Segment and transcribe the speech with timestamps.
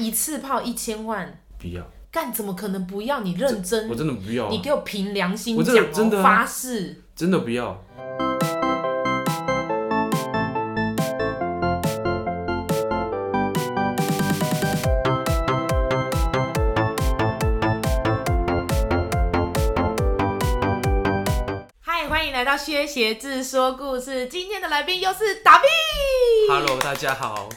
[0.00, 1.86] 一次泡一千万，不要。
[2.10, 3.20] 干怎么可能不要？
[3.20, 4.48] 你认真，我真的不要、啊。
[4.50, 7.84] 你给我凭良心讲、喔，我真的真的、啊、发誓，真的不要。
[21.82, 24.26] 嗨，欢迎来到薛协志说故事。
[24.26, 25.66] 今天的来宾又是达 B。
[26.48, 27.48] Hello，大家好。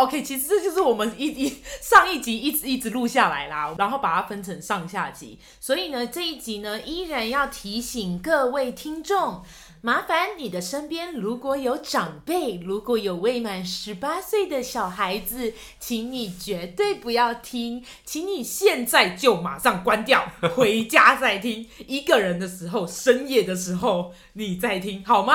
[0.00, 5.38] ，OK，其实这就是我们一一上一集一直一直录下来啦，然后把它分成上下集。
[5.60, 9.42] 所以呢，这一集呢，依然要提醒各位听众。
[9.84, 20.24] 麻烦你的身边如果有长辈，如果有未满十八岁的小孩子，请你绝对不要听，请你现在就马上关掉，
[20.54, 21.68] 回家再听。
[21.88, 25.34] 一个人的时候，深夜的时候，你再听好吗？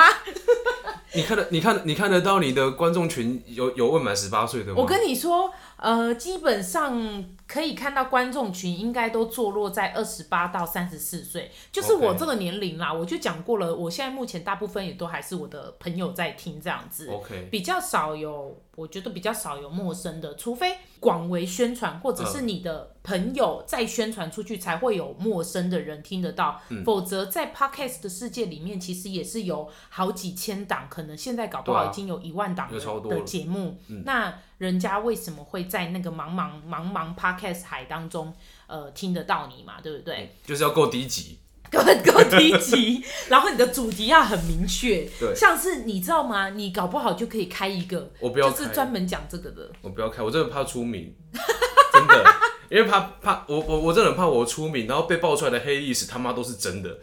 [1.12, 4.76] 你看得，你看，你看得到你的观众群有有未满十八岁的吗？
[4.78, 5.52] 我跟你说。
[5.78, 12.92] 呃，基本上可以看到观众群应该都坐落在二十八到三十四岁，就是我这个年龄啦。
[12.92, 17.08] 我就讲过了，我现在目前大部分也都还是我的朋友在听这样子
[17.50, 26.60] 比较少有，我觉得比较少有陌生的，除非广为宣传，或者是你的朋友再宣传出去，才会有陌生的人听得到。
[26.68, 33.78] 嗯、否则在 Podcast 的世界里面，其实也是有好几千档，可能现在搞不好已经有一万档的节目。
[33.88, 38.32] 嗯、那人家为什么会在那个茫茫茫茫 podcast 海当中，
[38.68, 39.80] 呃，听得到你嘛？
[39.82, 40.36] 对不对？
[40.46, 41.40] 就是要够低级，
[41.70, 41.80] 够
[42.12, 46.50] 够低级， 然后你的主题要很明确，对，像是你知道吗？
[46.50, 49.70] 你搞不好就可以开一个，我不要，就是专门讲这个的。
[49.82, 51.14] 我不要开，我真的怕出名，
[51.92, 52.34] 真的，
[52.70, 56.98] 因为怕怕我我我真的很怕我出名，然后被爆出来的黑历史他妈都是真的，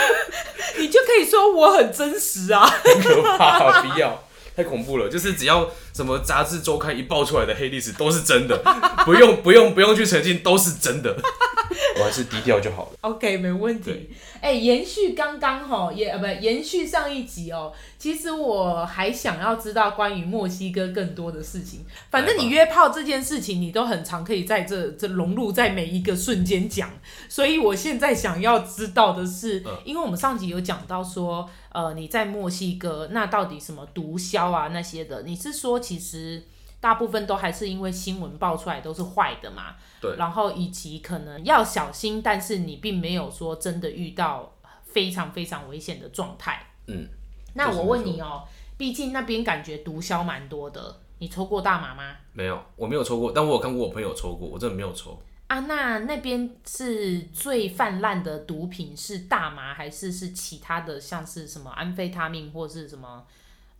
[0.78, 4.22] 你就可以说我很真实啊，很可怕，不要。
[4.56, 8.62] 太恐怖了，就是只要什么杂志周刊一爆出来的黑历史都是真的，
[9.06, 11.16] 不用不用不用去澄清，都是真的，
[11.98, 12.98] 我还是低调就好了。
[13.00, 14.10] OK，没问题。
[14.42, 17.72] 哎、欸，延续刚刚哈，也呃不延续上一集哦。
[17.98, 21.86] 其实我还想要知道关于墨西哥更多的事情。
[22.10, 26.90] 反正你约炮这件事情，你都很常可以在这这融入在每一个瞬间讲。
[27.30, 31.48] 所以我现在想要知道的是，嗯、因为我们上集有讲到说。
[31.76, 35.24] 呃，你在墨西哥，那到底什么毒枭啊那些的？
[35.24, 36.42] 你是说其实
[36.80, 39.76] 大部分都还是因为新闻爆出来都是坏的嘛？
[40.00, 40.16] 对。
[40.16, 46.66] 然后以及可能要小心，但是你并没有说真的遇到非常非常危险的状态。
[46.88, 47.06] 嗯。
[47.54, 48.42] 那我问你哦，
[48.76, 52.16] 毕竟那边感觉毒枭蛮多的，你抽过大麻吗？
[52.32, 55.22] 没有，我没有抽过，但我有看过我朋友抽过，我真的没有抽。
[55.46, 63.24] 啊，那那边是最泛滥的毒品是大麻，还是是其他的，像是什么安非他命或是什么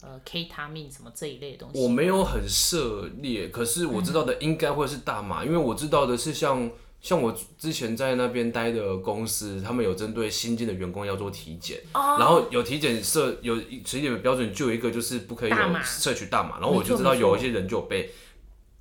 [0.03, 1.83] 呃 K 他命什么这一类的东西？
[1.83, 6.71] 我没有很涉猎，可是我知道的应该会是大麻，嗯、因为我知道的是像
[7.01, 18.11] 像我之前在那边待的公司，他们有针对新进的员工要做体检，哦、然后有体检设有体检的标准，就有一个就是不可以有摄取大麻，然后我就知道有一些人就有被。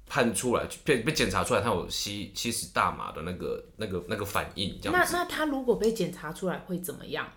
[0.08, 5.14] 判出来被被检查出来，他有吸吸食大麻的那个那个那个反应，这样子。
[5.14, 7.28] 那那他如果被检查出来会怎么样？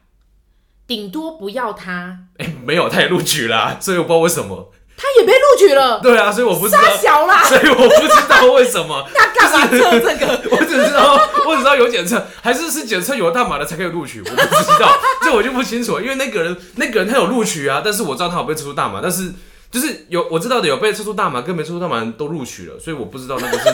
[0.89, 2.19] 顶多不要他。
[2.39, 4.73] 哎、欸，没有，他也录取了、啊， 所以我不知道为什么。
[4.97, 6.01] 他也被录取了。
[6.01, 6.81] 对啊，所以我不知道。
[7.01, 9.07] 小啦， 所以我不知道为什么。
[9.15, 10.41] 那干嘛测这个？
[10.51, 16.01] 我只知道，我只知道有检测，还是是检测有大码的才可以录取，我不知道，这我就不清楚。
[16.01, 19.33] 因为那个人那个人他有录取啊，但是我知道他有被测出大码，但是。
[19.71, 23.65] 就是有我知道的有被测出大码跟没测出大码都录取了，所以我不知道那个是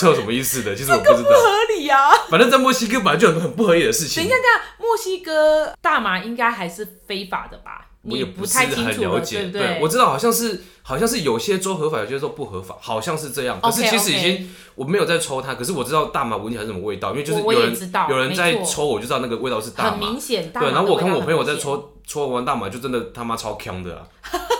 [0.00, 0.74] 测什么意思的。
[0.74, 1.28] 其实我不知道。
[1.28, 2.10] 不合理啊！
[2.30, 4.22] 反正在墨西哥本来就很很不合理的事情。
[4.22, 7.86] 等一下，这样墨西哥大麻应该还是非法的吧？
[8.02, 13.60] 我也不是很了解，对，我知道好像是好像是有些州合法，有些州不合法，好像是这样。
[13.60, 14.46] 可是其实已经 okay, okay.
[14.74, 17.76] 我没有在抽它，可是我知道大麻闻起来是什么味道，因为就是有人
[18.08, 19.90] 有人在抽，我就知道那个味道是大麻。
[19.90, 20.70] 很明显，对。
[20.70, 24.04] 然后我看我朋友在抽抽完大麻，就真的他妈超锵的啊！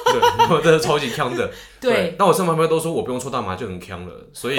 [0.05, 0.21] 对，
[0.55, 1.51] 我真的超级锵的。
[1.81, 4.57] 对，对，但我身旁朋友都说我不用抽大麻就很锵了，所以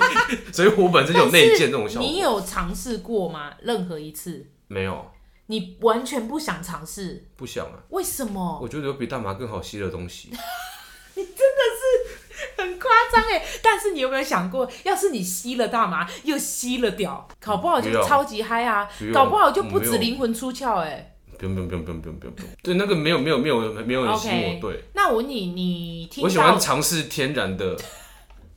[0.52, 2.06] 所以我本身就有内建这种效果。
[2.06, 3.50] 你有尝试过吗？
[3.62, 4.46] 任何一次？
[4.68, 5.10] 没有。
[5.46, 7.28] 你完全不想尝试？
[7.34, 7.80] 不想啊。
[7.88, 8.58] 为什么？
[8.60, 10.28] 我觉得有比大麻更好吸的东西。
[11.16, 13.42] 你真的是很夸张哎！
[13.62, 18.86] 但是你有没有想过，要是你吸了大麻又吸了屌，搞不好就超级嗨啊！
[19.14, 21.13] 搞不好就不止灵魂出窍哎！
[21.52, 22.50] 不用不用不用不用不用不用不用。
[22.62, 24.60] 对，那个没有没有没有没有人吸我。
[24.60, 24.84] 对。
[24.94, 27.76] 那我问你，你听我喜欢尝试天然的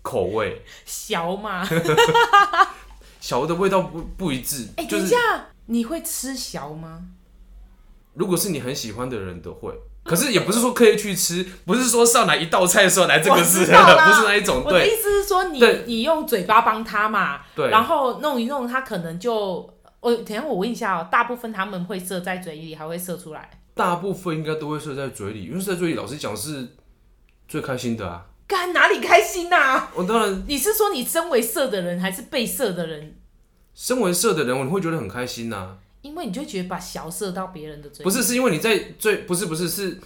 [0.02, 0.62] 口味。
[0.86, 1.68] 小嘛？
[3.20, 4.68] 小的味道不不一致。
[4.78, 5.18] 哎，等一下。
[5.70, 7.02] 你会吃小吗？
[8.14, 9.74] 如果是你很喜欢的人的会，
[10.04, 14.64] 可是也不是说刻意去吃，不是说上来一道菜的时候来这个是， 不是那一种。
[14.64, 19.70] 对，我的意思是说你，你你用嘴巴帮他嘛，对，然后弄一弄，他可能就
[20.08, 23.50] 我等下我问一下哦，大部分他们会射在嘴里，还会射出来？
[23.74, 26.66] 大部分应该都会射在嘴里，因为射在嘴里，老实讲是
[27.46, 28.26] 最开心的啊。
[28.48, 29.92] 干哪里开心呐、啊？
[29.94, 33.18] 我当然，你是说你身为射的人，还是被射的人？
[33.74, 35.78] 身为射的人，你会觉得很开心呐、啊。
[36.02, 40.00] 因为你就觉得把小射到别人的嘴里，不是，是因为你在最不是不是是，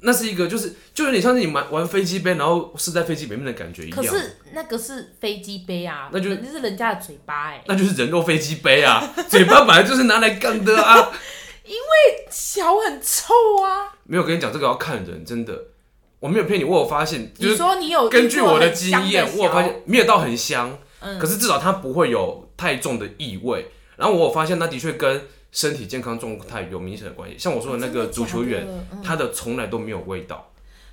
[0.00, 3.96] 那是一个就是就有点像是你玩玩飞机杯，然后是在飞机里面的感觉一样。
[3.96, 11.10] 可是那个是飞机杯啊，那就那是人家的嘴巴哎、欸，那就是人肉飞机杯啊， 嘴巴本来就是拿来干的啊。
[11.64, 13.92] 因为小很臭啊。
[14.04, 15.64] 没有跟你讲这个要看人，真的，
[16.20, 23.70] 我没有骗你，我有发现，就是说你有根据我的经验，我有发现没有到很香，嗯，可是至少它不会有太重的异味。
[23.96, 30.50] 然后我有发现，那的确跟身体健康状态有明显的关系，像我说的那个足球员，嗯、他的从来都没有味道。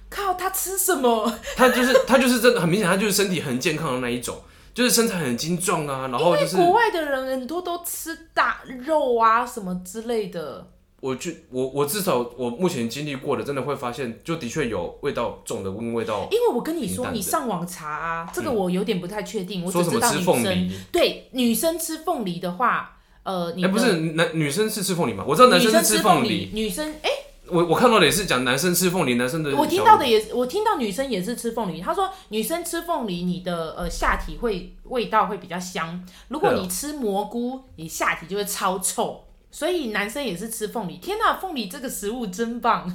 [0.09, 1.29] 靠，他吃什么？
[1.57, 4.37] 他就是他就是真的很明显，他就是身体很健康的那一种，
[4.73, 6.07] 就是身材很精壮啊。
[6.07, 10.71] 然后就是国外的人很多都吃大肉啊什么之类的。
[11.01, 16.27] 我就我我至少我目前经历过的，真的会发现，就的确有味道重的味道。
[16.31, 19.63] 因为我跟你说，你上网查啊，这个我有点不太确定。
[19.63, 22.94] 嗯、我只知道女生吃对女生吃凤梨的话。
[23.25, 25.25] 呃，哎、欸，不是男女生是吃凤梨吗？
[25.27, 29.55] 我知道男生是吃凤梨，女生哎，欸、我我看到的也是讲男生吃凤梨，男生的。
[29.55, 31.81] 我听到的也是，我听到女生也是吃凤梨。
[31.81, 36.05] 她说女生吃凤梨，你的呃下体会味道会比较香。
[36.27, 39.25] 如果你吃蘑菇，你下体就会超臭。
[39.49, 40.97] 所以男生也是吃凤梨。
[40.97, 42.87] 天哪，凤梨这个食物真棒。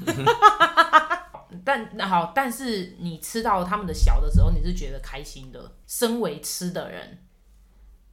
[1.64, 5.72] 但好，但是你吃到他们的小的时候，你是觉得开心的。
[5.88, 7.18] 身为吃的人，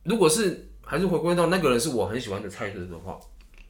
[0.01, 0.71] 如果是。
[0.87, 3.19] 还是回归到那个人是我很喜欢的菜色的话，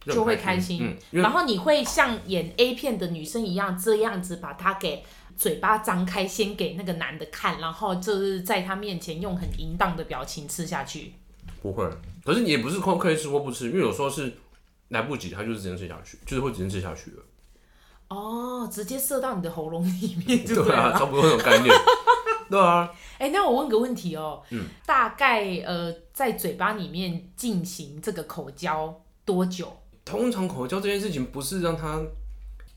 [0.06, 0.80] 就会开心。
[0.82, 5.04] 嗯，然后你会像演 A 片的女生一样，这样子把他给
[5.36, 11.14] 嘴巴张开，先给那个男的看，然后就是在他面前用很淫荡的表情吃下去。
[11.62, 11.90] 不会，
[12.24, 14.32] 可是你也不是空可以吃或不吃，因为有时候是
[14.90, 17.24] 来不及，他就是直接吃下去，就是会直接吃下去了。
[18.10, 21.74] 哦，直接射到你的喉咙里面就对，对啊，差不多那种概念。
[22.50, 29.76] 对啊，哎、欸，那我问个问题哦、喔，嗯，大概呃，在嘴巴里面进行这个口交多久？
[30.06, 32.02] 通常口交这件事情不是让他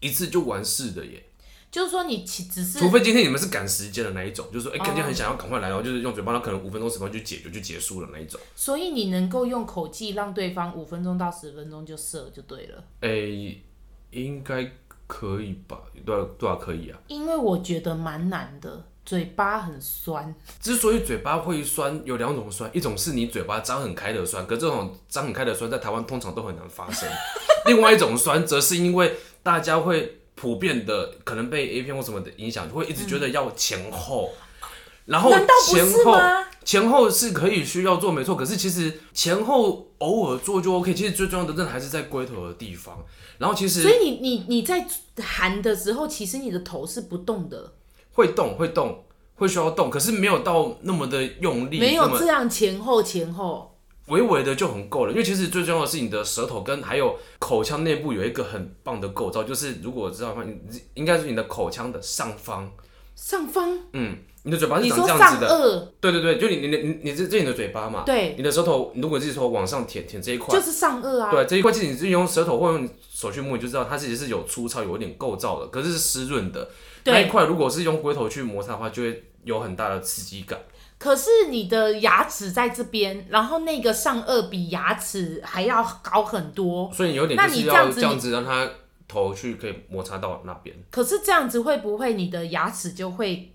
[0.01, 1.25] 一次就完事的耶，
[1.71, 8.41] 就是说你其只是，除非今天你们是赶时间的那一种，就是说哎，肯、欸、定很想要赶快来，然后就是用嘴巴，他可能五分钟十分钟就解决就结束了那一种。
[8.57, 12.83] 所以你能够用口技让对方五分钟到十分钟就射就对了。
[13.03, 13.63] 哎、欸，
[14.11, 14.69] 应该
[15.11, 15.77] 可以吧？
[16.07, 16.99] 多少多少可以啊？
[17.09, 18.85] 因为我觉得蛮难的。
[19.03, 27.09] 嘴巴很酸，之所以嘴巴会酸，有两种酸，一种是你嘴巴张很开的酸，可这种张很开的酸在台湾通常都很难发生。
[27.67, 34.31] 另外一种酸，则是因为大家会普遍的可能被 A 片或什么的影响，会一直觉得要前后，
[34.63, 34.69] 嗯、
[35.07, 35.33] 然后
[35.67, 36.21] 前后
[36.65, 40.93] 前后是可以需要做没错，可是其实前后偶尔做就 OK。
[40.93, 43.03] 其实最重要的，真的还是在龟头的地方。
[43.39, 44.87] 然后其实，所以你你你在
[45.17, 47.73] 含的时候，其实你的头是不动的。
[48.13, 49.05] 会动，会动，
[49.37, 55.13] 会需要动，可是没有到那么的用力，没有这样前后前后，微微的就很够了。
[55.13, 60.59] 因为其实最重要的是你的舌头跟还有口腔内部有一个很棒的构造，就是如果知道的话，你
[60.95, 62.71] 应该是你的口腔的上方，
[63.15, 76.69] 上方，嗯，你的嘴巴是长这样子的，对对对，就你你你你这这你的嘴巴嘛，对，你的舌头如果自己说往上舔舔这一块，就是上颚啊，对，这一块其实你是用舌头或用手去摸，你就知道它其实是有粗糙有一点构造的，可是是湿润的。
[77.05, 77.13] 对。
[77.13, 80.59] 那一块如果是用龟头去摩擦的话，就会有很大的刺激感。
[80.97, 88.69] 可是你的牙齿在这边，然后那个上颚比牙齿还要高很多，所以有点就是要这样子让它
[89.09, 90.77] 头去可以摩擦到那边。
[90.91, 93.51] 可是这样子会不会你的牙齿就会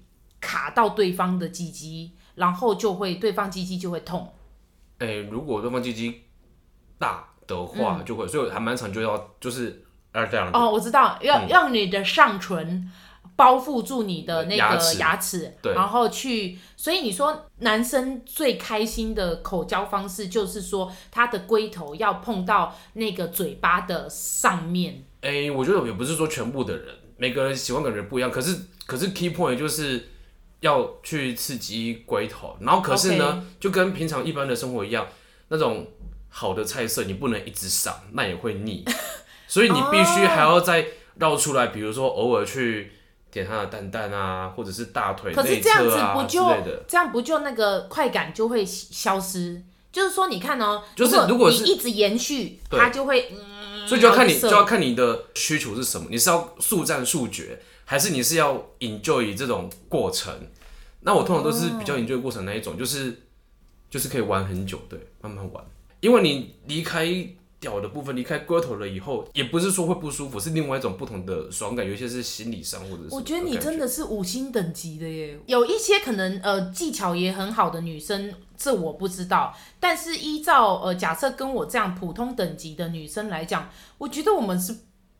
[0.45, 4.31] 卡到对方的鸡鸡，然后就会对方鸡鸡就会痛？
[4.99, 6.21] 哎、欸，如果对方鸡鸡
[6.99, 9.83] 大的话就会，嗯、所以还蛮常就要就是
[10.13, 10.51] 要这样。
[10.53, 12.91] 哦，我知道，要让你的上唇。
[13.37, 25.03] 包覆住你的那个牙齿，然后去，所以你说男生最开心的口交方式就是说他的龟头要碰到那个嘴巴的上面。
[25.19, 28.31] 哎、欸，我觉得也不是说全部的人，每个人喜欢的人不一样。
[28.31, 30.07] 可是，可是 key point 就是
[30.65, 35.07] 要去刺激龟头，然后可是呢.就跟平常一般的生活一样，
[35.49, 35.87] 那种
[36.29, 38.83] 好的菜色你不能一直上，那也会腻，
[39.47, 40.85] 所以你必须还要再
[41.19, 42.91] 绕出来，比如说偶尔去。
[43.31, 46.39] 点他的蛋蛋啊，或者是大腿内侧啊，可是这样子不就
[46.87, 49.61] 这样不就那个快感就会消失？
[49.91, 60.33] 就是说，你看哦，就是如果是你一直延续，它就会嗯所以就要看你就要看你的需求是什么，你是要速战速决，还是你是要 enjoy 这种过程？
[61.05, 63.17] 那我通常都是比较 enjoy 过程那一种，就是
[63.89, 65.63] 就是可以玩很久，对，慢慢玩，
[66.01, 67.07] 因为你离开。
[67.57, 73.15] 屌的部分离开龟头了以后，也不是说会不舒服，是另外一种不同的爽感，有些是心理上或者是。
[73.15, 79.55] 我觉得你真的是五星等级的耶，有一些可能呃技巧也很好的女生，这我不知道。
[79.79, 84.75] 但是依照呃假设跟我这样普通等级的女生来讲，我觉得我们是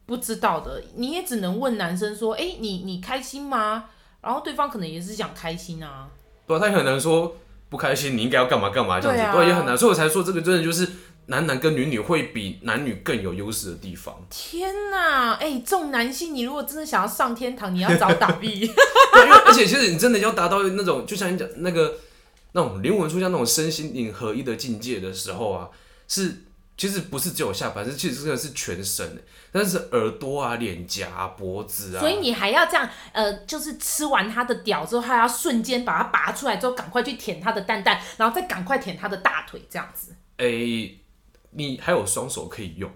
[0.05, 0.83] 不知道的。
[0.97, 3.85] 你也只能问男生说，哎、欸，你你开心吗？
[4.25, 6.09] 然后对方可能也是想开心啊。
[6.45, 7.37] 对，他很难说
[7.69, 9.77] 不开心，你应该要干嘛干嘛这样子，对，啊、对，也很难。
[9.77, 10.85] 所以我才说这个真的就是。
[11.27, 14.15] 男男跟女女会比男女更有优势的地方。
[14.29, 18.59] 天哪，哎、欸，这种男性，你如果真的想要上天堂，你要找倒闭。
[19.11, 21.95] 对，因为而且其实你真的要达到那种，就像你讲那个
[22.51, 25.69] 那种灵魂出现那种身心灵合一的境界的时候啊，
[26.07, 26.43] 是
[26.77, 29.23] 其实不是只有下半身，其实真的是全身。
[29.51, 40.15] 但是耳朵啊、脸颊、啊、脖子啊，所以你还要这样，呃，就是吃完他的屌之后，还要瞬间把它拔出来之后，赶快去舔他的蛋蛋，然后再赶快舔他的大腿，这样子。
[40.37, 41.01] 诶、欸。
[41.57, 42.91] 你还有双手可以用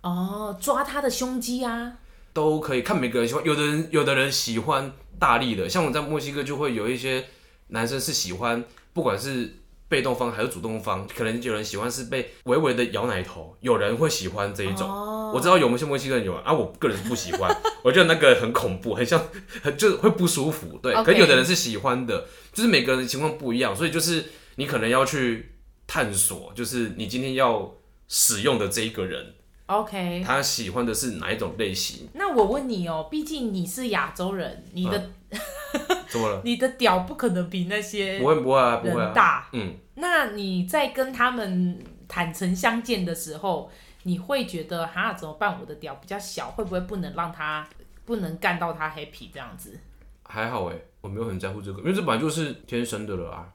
[0.00, 1.92] 哦，抓他的胸肌啊，
[2.32, 3.44] 都可以看每个人喜欢。
[3.44, 7.24] 有的人有的人喜欢大力的，像我在墨西哥就会有一些
[7.68, 9.59] 男生是喜欢，不管是
[9.90, 14.88] 被动方还是主动方，可能有人喜欢是被微微的摇奶头，有人会喜欢这一种。
[14.88, 17.54] 哦、我知道有些墨西哥人有啊，我个人不喜欢，
[17.84, 19.22] 我觉得那个很恐怖，很像
[19.62, 20.78] 很就是会不舒服。
[20.82, 25.56] 对.可有的人是喜欢的，就是每个人情况不一样，所以就是你可能要去
[25.86, 27.74] 探索，就是你今天要。
[28.12, 29.34] 使用的这一个人
[29.66, 32.08] ，OK，他喜欢的是哪一种类型？
[32.14, 35.38] 那我问你哦，毕竟你是亚洲人，你的、嗯、
[36.08, 36.40] 怎么了？
[36.44, 39.74] 你的屌不可能比那些不会不会啊不会大，嗯。
[39.94, 43.70] 那你在跟他们坦诚相见的时候，
[44.04, 45.58] 你会觉得哈怎么办？
[45.60, 47.66] 我的屌比较小，会不会不能让他
[48.04, 49.78] 不能干到他 happy 这样子？
[50.24, 53.48] 还好哎，我没有很在乎这个，因为这本来就是天生的了啊。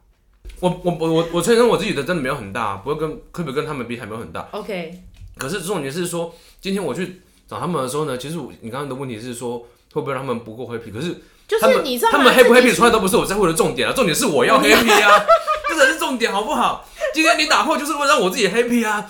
[0.59, 4.47] 我我我我我承认我自己的真的没有很大，不会跟可不可以跟他们比还没有很大。
[4.51, 5.01] OK。
[5.37, 9.57] 可是重点是说，今天我去找他们的时候呢，其实我你刚刚的问题是说
[9.91, 10.93] 会不会让他们不够 happy？
[10.93, 11.15] 可是
[11.59, 15.25] 他们就是他们 happy 不 happy 从来都不是我在乎的重点啊，重点是我要 happy 啊，
[15.69, 16.87] 这才是重点好不好？
[17.13, 19.05] 今天你打破就是为了让我自己 happy 啊。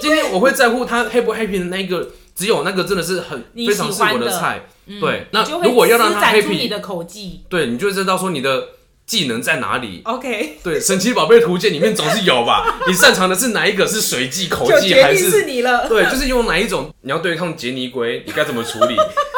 [0.00, 4.66] 今天我会在乎他 happy 不 happy 的那一个，只有那个真的是很非常是我的菜。
[4.86, 8.68] 嗯、对，那如果要让他 happy，你的口技，对，你就知道说你的。
[9.06, 12.78] 技能在哪里？OK， 对，神奇宝贝图鉴里面总是有吧？
[12.86, 13.84] 你擅长的是哪一个？
[13.84, 15.28] 是水技、口技还是？
[15.28, 15.88] 是你了。
[15.88, 16.94] 对，就是用哪一种？
[17.00, 18.94] 你要对抗杰尼龟，你该怎么处理？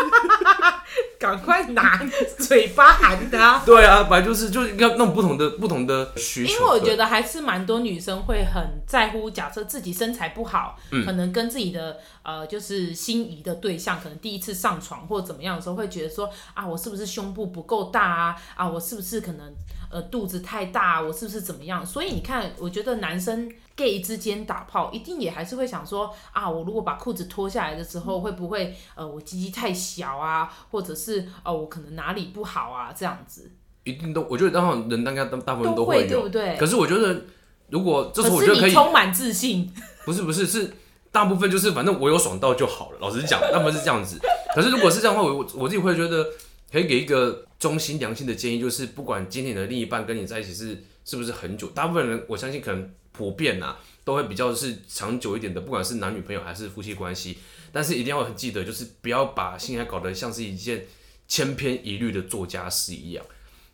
[1.22, 1.96] 赶快拿
[2.36, 3.62] 嘴巴含他。
[3.64, 6.52] 对啊，本来就是就是要那种不同的不同的需求。
[6.52, 18.36] 因为我觉得还是蛮多女生会很在乎，假设自己身材不好，嗯、可能跟自己的呃就是心仪的对象，可能第一次上床或怎么样的时候，会觉得说啊，我是不是胸部不够大啊？
[18.56, 19.54] 啊，我是不是可能
[19.92, 21.00] 呃肚子太大？
[21.00, 21.86] 我是不是怎么样？
[21.86, 23.48] 所以你看，我觉得男生。
[23.82, 33.50] Gay 之间打炮，一定也还是会想说啊，我如果把裤子脱下来的时候，会不会呃我鸡鸡太小啊，或者是呃我可能哪里不好啊这样子？
[33.82, 36.56] 一定都，我觉得当然人大概大大部分都会有，对不对？
[36.56, 37.24] 可是我觉得
[37.70, 39.68] 如果这是我觉得可以，你充满自信。
[40.06, 40.72] 不是不是是
[41.10, 42.98] 大部分就是反正我有爽到就好了。
[43.00, 44.20] 老实讲，大部分是这样子。
[44.54, 46.24] 可是如果是这样的话，我我自己会觉得
[46.70, 52.88] 可以给一个中心良心的建议，就是不管今天的另一半跟你在一起是是不是很久，大部分人我相信可能。
[53.12, 57.38] 普遍呐、啊，都会比较是长久一点的，不管是男女朋友还是夫妻关系。
[57.74, 60.86] 但是一定要很记得，就是不要把性爱搞得像是一件
[61.26, 63.24] 千篇一律的做家事一样。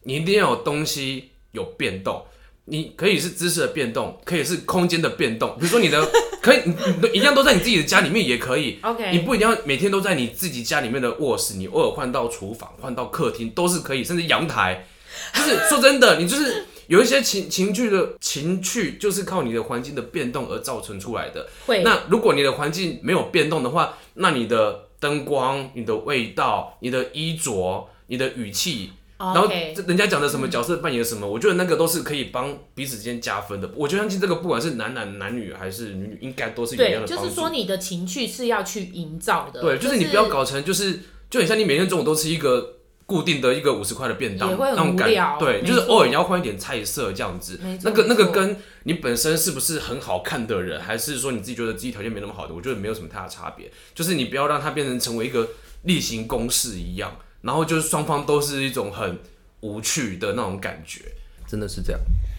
[0.05, 2.25] 你一定要有东西有变动，
[2.67, 5.57] 你可以是姿势的变动，可以是空间的变动。
[5.59, 6.09] 比如说你的
[6.41, 8.79] 可以，你你一样都在你自己的家里面也可以。
[8.83, 14.87] OK，你不一定要每天都在你自己家里面的卧室，你偶尔换到厨房、换到客厅都是可以，甚至阳台。
[15.35, 16.67] 就是说真的，你就是。
[16.89, 21.47] 有一些情情趣的情趣，就是靠你的环境的变动而造成出来的。
[21.67, 21.83] 会。
[21.83, 29.49] 那如果你的环境没有变动的话，那你的灯光、你的味道、你的衣着、你的语气.然后
[29.87, 33.69] 人家讲的什么角色扮演什么，嗯、我觉得那个都是可以帮彼此之间加分的。
[33.75, 37.07] 我就相信这个，不管是男男、男女还是女女，应该都是一样的。
[37.07, 39.61] 对，就是说你的情趣是要去营造的。
[39.61, 42.78] 对，就是你不要搞成就是，就很像你每天中午都吃一个。
[43.09, 47.59] 固定的一个五十块的便当，那种感觉，对，就是偶尔你要换一点菜色这样子。
[47.83, 53.73] 那个那个跟你本身是不是很好看的人，还是说你自己觉得自己条件没那么好的，我觉得没有什么太大差别。
[53.95, 55.49] 就是你不要让它变成成为一个
[55.85, 59.19] 例行公事一样，然后就是双方都是一种很
[59.61, 61.01] 无趣的那种感觉，
[61.47, 61.99] 真的是这样。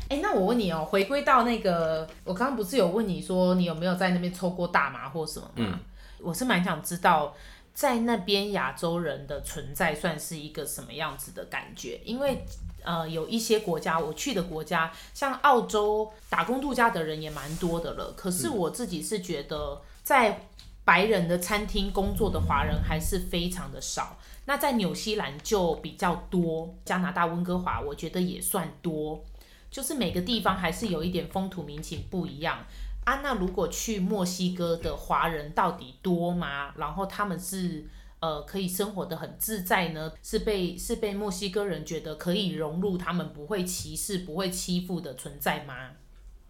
[0.09, 5.51] 哎、欸，那我问你哦、喔，回归到那个，我刚刚不是有问你说你有没有在那边抽过大麻或什么吗？
[5.57, 5.79] 嗯
[6.21, 7.33] 我是蛮想知道，
[7.79, 12.01] 在那边亚洲人的存在算是一个什么样子的感觉？
[12.03, 12.43] 因为
[12.83, 18.11] 呃，有一些国家我去的国家，像澳洲打工度假的人也蛮多的了。
[18.17, 20.41] 可是我自己是觉得，在
[20.83, 24.17] 白人的餐厅工作的华人还是非常的少。
[24.43, 29.23] 那在纽西兰就比较多，加拿大温哥华我觉得也算多。
[29.71, 32.65] 就是每个地方还是有一点风土民情不一样
[33.05, 33.21] 啊。
[33.21, 36.73] 那如果去墨西哥的华人到底多吗？
[36.77, 37.85] 然后他们是
[38.19, 40.11] 呃可以生活的很自在呢？
[40.21, 45.73] 是被是被墨西哥人觉得可以融入他们不会歧视、不会欺负的存在吗？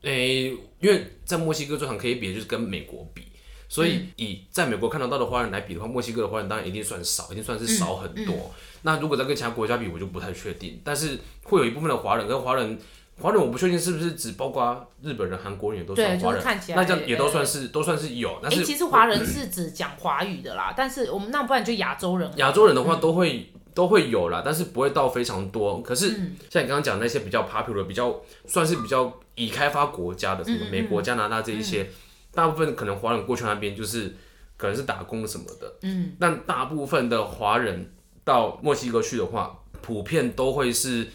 [0.02, 3.24] 诶、欸，因为在墨西哥最常可以比的就是跟美国比，
[3.68, 8.34] 所以以在美国看得到的华人来比的话，墨西哥的华人当然一定算少，一定算是少很多。
[8.34, 8.52] 嗯嗯、
[8.84, 10.80] 那如果再跟其他国家比，我就不太确定。
[10.84, 12.80] 但是会有一部分的华人跟华人。
[13.22, 18.40] 华人我不确定是不是只包括日本人、韩国人也都算华人，那这样也都算是都算是有。
[18.42, 22.32] 但是、欸、其实华人是指讲华语的啦，但是我们那不然就亚洲人。
[22.38, 25.82] 亚洲人的话都会、嗯、都会有啦，但是不会到非常多。
[25.82, 26.08] 可是
[26.50, 28.16] 像你刚刚讲那些比较 popular、比较
[28.48, 31.88] 算是比较已开发国家的，什么美国、加拿大这一些，嗯、
[32.34, 34.16] 大部分可能华人过去那边就是
[34.56, 35.74] 可能是打工什么的。
[35.82, 41.08] 嗯，但大部分的华人到墨西哥去的话，普遍都会是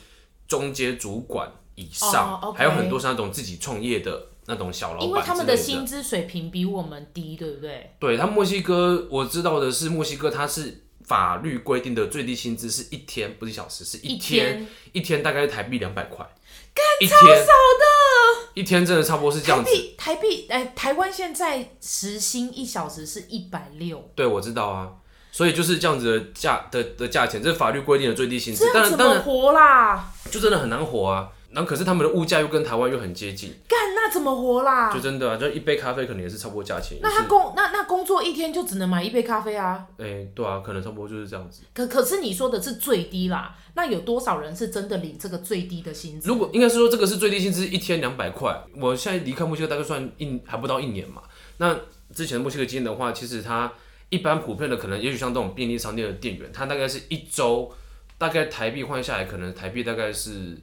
[0.46, 1.50] 中阶主管。
[1.76, 2.56] 以上、oh.
[2.56, 7.94] 还有很多是那种自己创业的那种小老板，因为他们的薪资水平比我们低，对不对？
[7.98, 16.24] 对，他墨西哥我知道的是，墨西哥它是法律规定的最低薪资是一天，不是一小时，是一天，一天，大概是台币两百块，
[16.72, 19.70] 干超少的，一天真的差不多是这样子。
[19.98, 24.92] 台币，哎，台湾现在时薪一小时是一百六，对，我知道啊，
[25.32, 30.12] 所以就是这样子的价的的价钱，这是法律规定的最低薪资，当然，当然活啦？
[30.30, 31.28] 就真的很难活啊。
[31.54, 34.92] 然后可是他们的物价又跟台湾又很接近，干那怎么活啦？
[34.92, 36.98] 就真的啊，就一杯咖啡可能也是差不多价钱。
[37.00, 39.86] 那他工那那工作一天就只能买一杯咖啡啊？
[39.98, 41.62] 哎、欸，对啊，可能差不多就是这样子。
[41.72, 46.28] 可可是你说的是最低啦，那有多少人是真的领这个最低的薪资？
[46.28, 48.60] 如果应该是说这个是最低薪资，一天两百块。
[48.80, 51.22] 我现在离开墨西哥大概算一还不到一年嘛。
[51.58, 51.74] 那
[52.12, 53.72] 之前的墨西哥经验的话，其实他
[54.08, 57.72] 一般普遍的可能，也许像这种便利商店的店员，他大概是一周
[58.18, 60.58] 大概台币换下来，可能台币大概是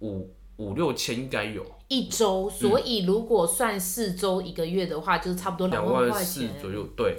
[0.00, 0.34] 五。
[0.60, 6.86] 五六千应该有一周，所以如果算四周一个月的话，嗯、就是差不多两万四左右。
[6.94, 7.16] 对，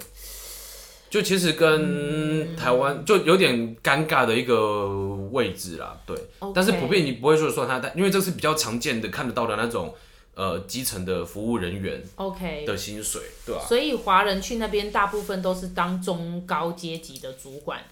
[1.10, 4.86] 就其实跟台湾就有点尴尬的一个
[5.32, 6.00] 位置啦。
[6.06, 9.92] 对，嗯、但是普遍你不会说算他，但因为这是比较常见的看得到的那种
[10.36, 13.66] 呃基层的服务人员，OK 的薪水，okay, 对吧、啊？
[13.66, 17.82] 所以华人去那边大部分都是当中高阶级的主管。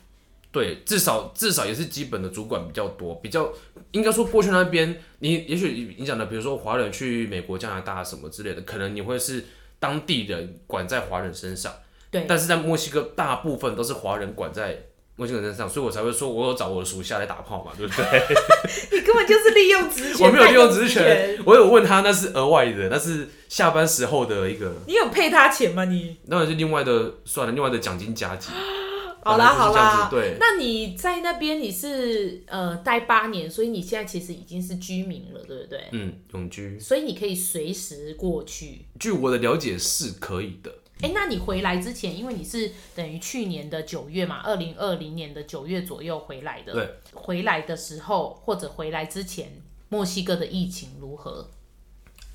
[0.52, 3.52] 对，至少至少也是基本的主管比较多，比较
[3.92, 9.44] 应该说过去那边，你也许你讲的，比如说华人去美国、加拿大什么之类的，可能你会是
[9.78, 11.72] 当地人管在华人身上，
[12.10, 12.24] 对。
[12.28, 18.04] 但是在墨西哥，大部分都是华人管在墨西哥人身上，所以我才会说，我有找我的属下来打炮嘛，对不对？
[18.90, 24.72] 你根本就是利用职权，我没有利用职权， 我有问他，那是额外的，那是下班时候的一个。
[24.88, 25.84] 你有配他钱吗？
[25.84, 26.16] 你？
[26.26, 28.46] 那是另外的，算了，另外的奖金加给。
[29.22, 35.84] 好啦好啦，对，那你在那边你是呃待八年，所以你现在其实已经是居民了，对不对？
[35.92, 36.78] 嗯，永居。
[36.80, 38.86] 所以你可以随时过去。
[38.98, 40.74] 据我的了解是可以的。
[41.02, 46.72] 哎、欸，那你回来之前，因为你是等于去年的九月嘛，二零二零年的九月左右回来的。
[46.72, 46.88] 对。
[47.12, 51.50] 回来的时候或者回来之前，墨西哥的疫情如何？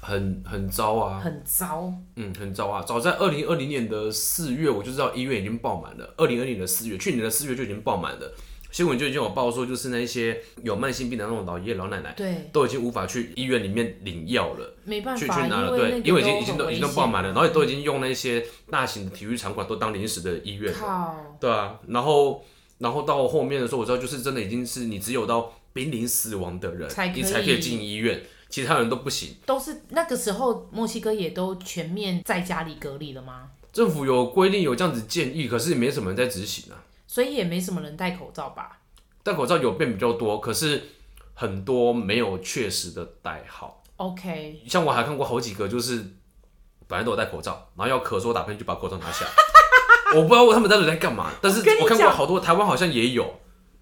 [0.06, 2.84] 很很糟啊，很糟，嗯，很糟啊。
[2.84, 6.14] 早在二零二零年的四月，我就知道医院已经爆满了。
[6.18, 8.32] 二零二零年的四月，去年的四月就已经爆满了。
[8.72, 21.80] 新闻就已经有报说，就是那些有慢性病的那种老爷爷老奶奶，对，都已经无法去医院里面领药了，没办法去去拿了，对，因为已经已经都已经都爆满了，然后也都已经用那些大型的体育场馆都当临时的医院了，对啊。
[21.88, 22.44] 然后
[22.80, 28.22] 然后到后面的时候，我知道就是真的已经是你只有到濒临死亡的人，你才可以进医院。
[28.56, 33.50] 其他人都不行，都是那个时候，墨西哥也都全面在家里隔离了吗？
[33.74, 36.80] 政府有规定有这样子建议，可是也没什么人在执行啊。
[37.06, 38.80] 所以也没什么人戴口罩吧？
[39.24, 40.82] 戴口罩有变比较多，可是
[41.34, 43.84] 很多没有确实的戴好。
[43.98, 46.14] OK，像我还看过好几个，就是
[46.88, 49.32] 本来都有戴口罩，然后要咳嗽打喷嚏就把口罩拿下来。
[50.16, 53.38] 我不知道他们到底在干嘛，但是我看过好多，台湾好像也有。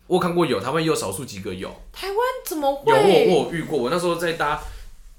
[0.08, 1.70] 我看过有，台湾也有少数几个有。
[1.92, 2.92] 台湾怎么会？
[2.92, 4.60] 有我我有遇过，我那时候在搭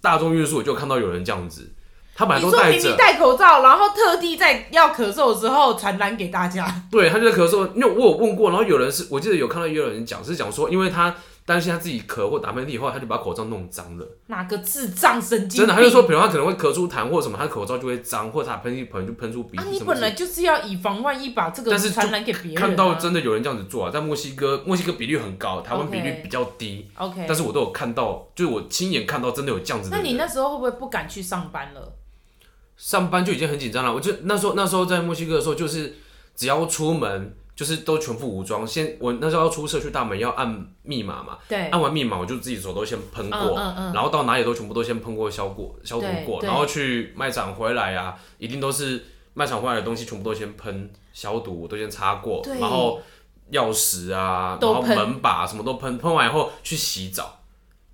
[0.01, 1.73] 大众运输，我就看到有人这样子，
[2.15, 6.83] 他本来都戴着，戴口罩，然后特地在要咳嗽的时候传染给大家。
[6.91, 11.15] 对，他就在咳嗽，因为我有问过，然后有人是我记得有看到也有人讲是讲说，因为他
[11.47, 14.09] 担心他自己咳或打喷嚏以后，他就把口罩弄脏了。
[14.29, 15.61] 哪个智障神经？
[15.61, 19.63] 真的，他就说，比如他可能会咳出痰或什么，他口罩就会脏，或者他喷嚏可能就喷出鼻涕。
[19.63, 22.55] 啊，你本来就是要以防万一，把这个传染给别人。
[22.55, 26.89] 看到真的有人这样子做啊，在墨西哥，墨西哥比率很高，台湾比率比较低。
[26.97, 29.97] OK，但是我都有看到，就是我亲眼看到真的有这样子的。
[29.99, 31.93] 那你那时候会不会不敢去上班了？
[32.79, 33.93] 上班就已经很紧张了。
[33.93, 35.95] 我就那时候那时候在墨西哥的时候，就是
[36.35, 37.37] 只要出门。
[37.57, 53.01] 就是都全副武装，先我那时候要出社区大门要按密码嘛，对，按完密码我就自己手都先喷过，嗯嗯嗯、然后到哪里都全部都先喷过消过消毒过，然后去卖场回来啊，一定都是卖场回来的东西全部都先喷消毒，我都先擦过，然后
[53.53, 57.39] 钥匙啊，然后门把什么都喷，喷完以后去洗澡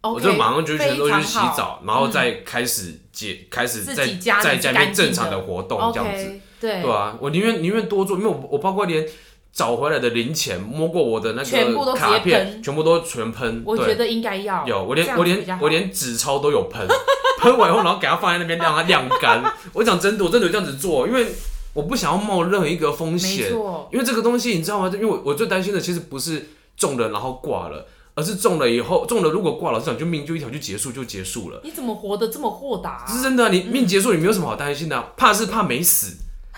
[0.00, 4.06] ，okay, 我就马上就全都去洗澡，然后再开始解、嗯、开始在
[4.40, 9.06] 在家里面正常的活动这样子，okay, 对，对啊，我宁愿宁愿多做，因为我我包括连。
[9.52, 13.62] 找回来的零钱，摸过我的那个卡片，全部都全喷。
[13.66, 16.86] 我觉得应该要有，我连我连我连纸钞都有喷，
[17.40, 19.42] 喷完以后，然后给它放在那边让它晾干。
[19.72, 21.26] 我讲真的，我真的有这样子做，因为
[21.74, 23.50] 我不想要冒任何一个风险。
[23.92, 24.90] 因为这个东西你知道吗？
[24.94, 31.60] 因为我我最担心的其实不是中了然后挂了，而是中了以后中了如果挂了，这场就命就一条就结束就结束了。
[31.64, 33.06] 你怎么活得这么豁达啊？
[33.08, 36.16] 是真的啊，你命结束，你没有什么好担心的啊，怕是怕没死。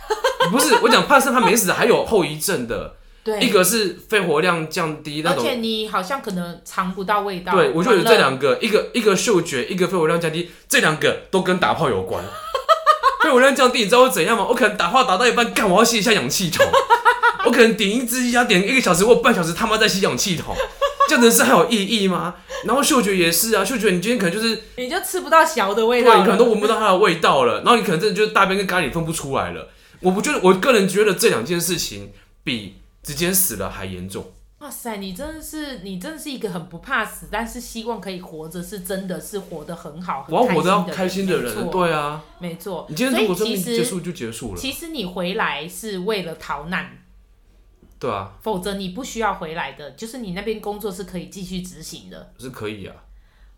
[0.51, 2.95] 不是我讲，怕是他没死，还有后遗症的。
[3.25, 7.53] 对，一个是肺活量降低，那种，而且你好像可能尝不到味道。
[7.53, 12.25] 对，我就有这两个，一个一个嗅觉，一个肺活量降低，这两个都跟打炮有关。
[13.23, 14.45] 肺活量降低，你知道会怎样吗？
[14.49, 16.67] 我可能打炮打到一半，干，我要吸一下氧气筒。
[17.47, 20.53] 我可能点一支烟，点一个小时或半小时，他妈在吸氧气筒，
[21.09, 22.35] 这样子是还有意义吗？
[22.65, 27.59] 然后嗅觉也是啊，嗅觉你今天可能就是你就吃不到小的味道，对，你可能都闻不到它的味道了。
[27.59, 29.69] 然后你可能真的就是大便跟咖喱分不出来了。
[30.03, 32.13] 我不觉得，我个人觉得这两件事情
[32.45, 32.77] 比。
[33.03, 34.25] 直接死了还严重。
[34.61, 40.55] 哇塞，你真的是，你真的是一个很不怕死，但是希望可以活着，是真的是活得很好，很开心的人。
[40.55, 42.87] 我要活得要开心的人，对啊，没错。
[42.89, 44.57] 你今天如果生命结束就结束了。
[44.57, 46.97] 其实你回来是为了逃难，
[47.99, 52.95] 对啊，否则你不需要回来的，就是你那边工作是可以继续执行的，是可以啊。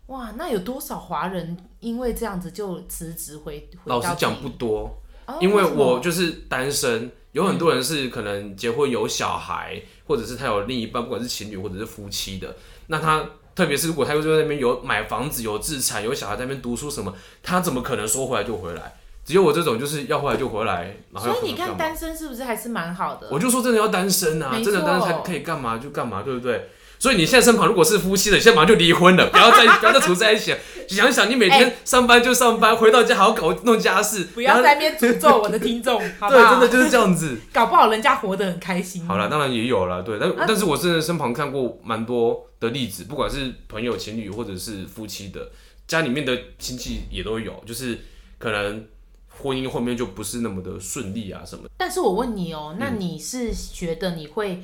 [0.07, 3.69] 哇，那有多少华人因为这样子就辞职回？
[3.83, 7.11] 老实讲不多，哦，因为我就是单身。
[7.31, 12.55] 有很多人是可能结婚有小孩，或者是他有另一半，不管是情侣或者是夫妻的。
[12.87, 18.95] 那他特别是如果他又在那边有买房子、有资产、有小孩在那边读书什么，他怎么可能说回来就回来？
[19.25, 20.95] 只有我这种就是要回来就回来。
[21.11, 23.27] 然后所以你看单身是不是还是蛮好的？
[23.29, 26.69] 我就说真的要单身啊，真的单身才可以干嘛就干嘛，对不对？
[27.05, 30.57] 所以你现在身旁如果是夫妻的，你现在马上就离婚了，不要再不要再处在一起了。
[30.89, 36.39] 想一想，你每天上班就上班，欸、回到家还要搞弄家事，不要在那边诅咒我的听众，好不好？
[36.39, 37.37] 对，真的就是这样子。
[37.53, 39.05] 搞不好人家活得很开心。
[39.05, 45.51] 好了，当然也有了，对，但、啊、但是我真的身旁看过蛮多的例子，不管是朋友、情侣或者是夫妻的，
[45.87, 47.99] 家里面的亲戚也都有，就是
[48.39, 48.83] 可能
[49.29, 51.65] 婚姻后面就不是那么的顺利啊什么。
[51.77, 54.59] 但是我问你哦、喔，那你是觉得你会？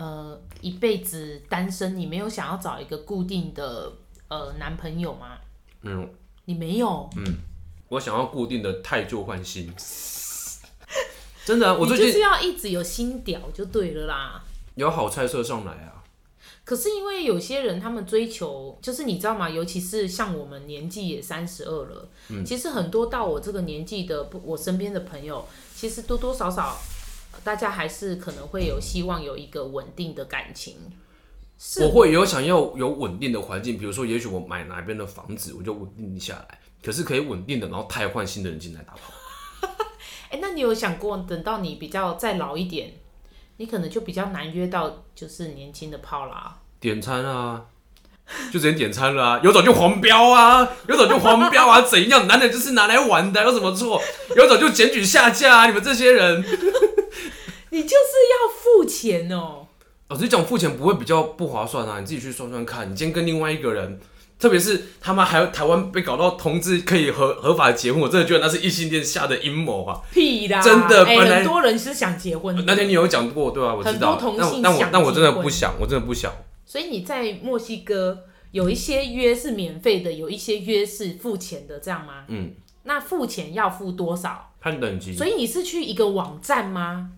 [0.00, 3.92] 呃，一辈子单身，你没有想要找一个固定的
[4.28, 5.36] 呃男朋友吗？
[5.82, 6.08] 没有，
[6.46, 7.10] 你没有。
[7.18, 7.22] 嗯，
[7.90, 9.70] 我想要固定的太旧换新。
[11.44, 14.42] 真的、啊，我最近就是要一直有新屌就对了啦。
[14.76, 16.02] 有好菜色上来啊。
[16.64, 19.50] 可是因为有些人他们追求，就是你知道吗？
[19.50, 26.78] 尤其是像我们年纪也三十二了，嗯，其实很多到我这个年纪的，不，我身边的朋友，其实多多少少。
[27.42, 30.76] 大家还是可能会有希望有一个稳定的感情，
[31.82, 36.58] 我会有想要有稳定的环境，比如说，也许我买哪边的房子，我就稳定下来。
[36.82, 39.12] 可是可以稳定的，然后太换新的人进来打炮。
[40.30, 42.94] 哎、欸，那你有想过，等到你比较再老一点，
[43.58, 46.58] 你可能就比较难约到就是年轻的炮啦。
[46.80, 47.66] 点餐啊，
[48.50, 52.26] 就直接点餐了啊，有种就黄标啊，有种就黄标啊，怎样？
[52.26, 54.00] 男的就是拿来玩的，有什么错？
[54.36, 56.42] 有种就检举下架啊，你们这些人。
[57.70, 59.66] 你就是要付钱哦！
[60.08, 62.00] 老实讲，付钱不会比较不划算啊！
[62.00, 62.90] 你自己去算算看。
[62.90, 64.00] 你今天跟另外一个人，
[64.40, 70.00] 特别是他们还有台湾被搞到同志可以合合法结婚，我真的觉得那是异性恋下的阴谋啊！
[70.12, 70.60] 屁啦！
[70.60, 72.62] 真的，很多人是想结婚的。
[72.66, 73.74] 那天你有讲过对吧、啊？
[73.76, 74.16] 我知道。
[74.16, 76.32] 很多同性但我但我真的不想，我真的不想。
[76.66, 82.24] 所以你在墨西哥有一些约是免费的，有一些约是付钱的，这样吗？
[82.26, 82.52] 嗯。
[82.82, 84.54] 那付钱要付多少？
[84.60, 85.14] 看等级。
[85.14, 87.10] 所以你是去一个网站吗？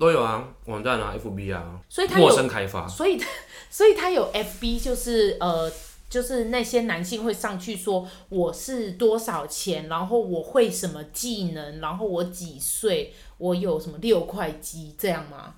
[0.00, 3.28] 都有啊，网站啊，FB 啊，所以他有陌生开发，所以他
[3.68, 5.70] 所以他有 FB，就是呃，
[6.08, 15.56] 就是那些男性会上去说我是多少钱，然后我会什么技能，然后我几岁，我有什么六块肌，这样吗？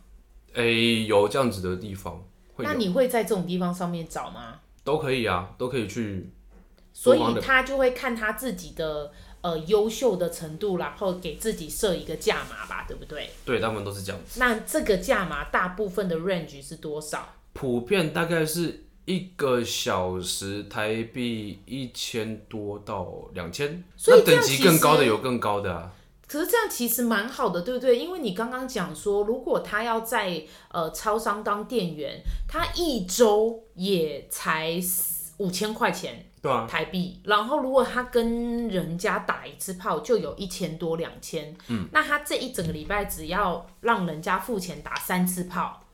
[0.55, 2.23] 诶、欸，有这样子的地方。
[2.59, 4.61] 那你会在这种地方上面找吗？
[4.83, 6.31] 都可以啊，都可以去。
[6.93, 9.11] 所以他就会看他自己的
[9.43, 13.31] 呃优秀的程度，然后给自己设一个价码吧，对不对？
[13.45, 14.41] 对，他们都是这样子。
[14.41, 17.35] 那这个价码大部分的 range 是多少？
[17.53, 25.93] 普遍大概是一个小时台币一千多到两千，所以等级更高的有更高的啊。
[26.27, 27.99] 可是这样其实蛮好的，对不对？
[27.99, 34.81] 因为你刚刚讲说，如果他要在呃超商当店员，他一周也才
[35.37, 36.27] 五千块钱。
[36.43, 45.85] 对啊，台币，然后如果他跟人家打一次炮，就有一千多两千，嗯，那他这一整个礼拜只要让人家付钱打三次炮，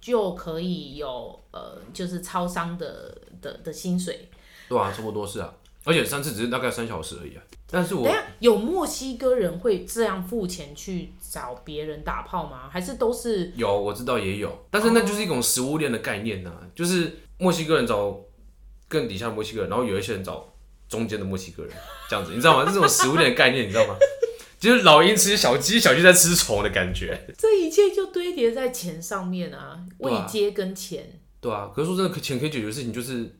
[0.00, 4.28] 就可以有呃，就是超商的的的薪水。
[4.68, 7.42] 对啊，差不多是啊，而且三次只是大概三小时而已啊。
[7.70, 12.68] 但是我等下有墨西哥人会这样付钱去找别人打炮吗？
[12.68, 13.52] 还是都是？
[13.54, 18.18] 有，我知道也有，但是那就是一种食物链的概念呢、啊，就是墨西哥人找。
[18.92, 20.52] 更底下的墨西哥人，然后有一些人找
[20.86, 21.72] 中间的墨西哥人，
[22.10, 22.70] 这样子，你知道吗？
[22.70, 23.96] 这种食物链的概念，你知道吗？
[24.60, 27.18] 就是老鹰吃小鸡，小鸡在吃虫的感觉。
[27.38, 31.20] 这一切就堆叠在钱上面啊，位阶跟钱。
[31.40, 33.34] 对啊，可是说真的，钱可以解决的事情就是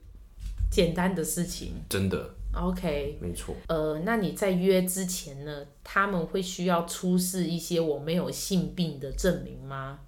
[0.70, 1.74] 简单的事情。
[1.90, 2.34] 真的。
[2.54, 3.54] OK，没错。
[3.68, 10.00] 呃，那你在约之前呢，他们会需要出示一些我没有性病的证明吗？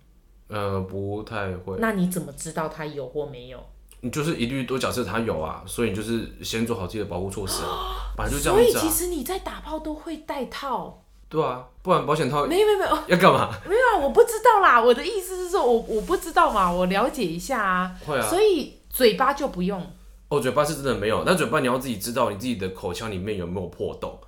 [0.49, 1.77] 呃，不太会。
[1.79, 3.65] 那你怎么知道他有或没有？
[4.05, 8.81] 你就是一律都假设他有啊，所以你就是先做好自己的保护措施啊， 反正就这样子啊。
[8.81, 11.03] 所以其实你在打炮都会带套。
[11.27, 13.51] 对啊，不然保险套没有没有没有要干嘛？
[13.67, 14.79] 没有啊，我不知道啦。
[14.79, 17.97] 我的意思是说，我我不知道嘛，我了解一下啊。
[18.07, 18.29] 会啊。
[18.29, 19.85] 所以嘴巴就不用。
[20.29, 24.21] 哦，嘴巴是真的没有，那嘴巴你要自己知道你自己的口腔里面有没有破洞。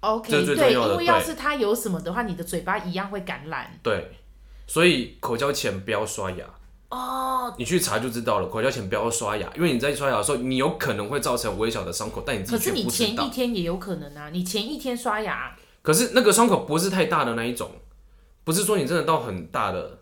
[0.00, 3.80] OK，对，因为要是它有什么的话，你的嘴巴一样会感染。
[3.82, 4.12] 对，
[4.66, 6.44] 所以口交前不要刷牙。
[6.88, 8.46] 哦，你去查就知道了。
[8.46, 12.84] 口交前不要刷牙，因为你在刷牙的时候，你有可能会造成微小的伤口，但你自己却不知道。
[12.84, 15.56] 可是你前一天也有可能啊，你前一天刷牙。
[15.82, 17.70] 可是那个伤口不是太大的那一种，
[18.44, 19.98] 不是说你真的到很大的，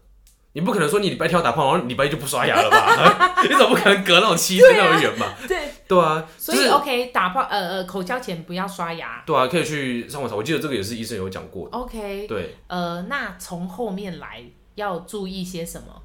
[0.53, 3.35] 你不可能说你礼拜天要打炮，然后礼拜一就不刷牙了吧？
[3.44, 5.35] 你总不可能隔那种七天那么远吧？
[5.49, 9.23] 对对啊，所以 OK 打炮呃呃口交前不要刷牙。
[9.27, 11.77] 对啊，可以去上网查，我记得这个也是医生有讲过的。
[11.77, 14.42] OK，对，呃，那从后面来
[14.77, 16.03] 要注意些什么？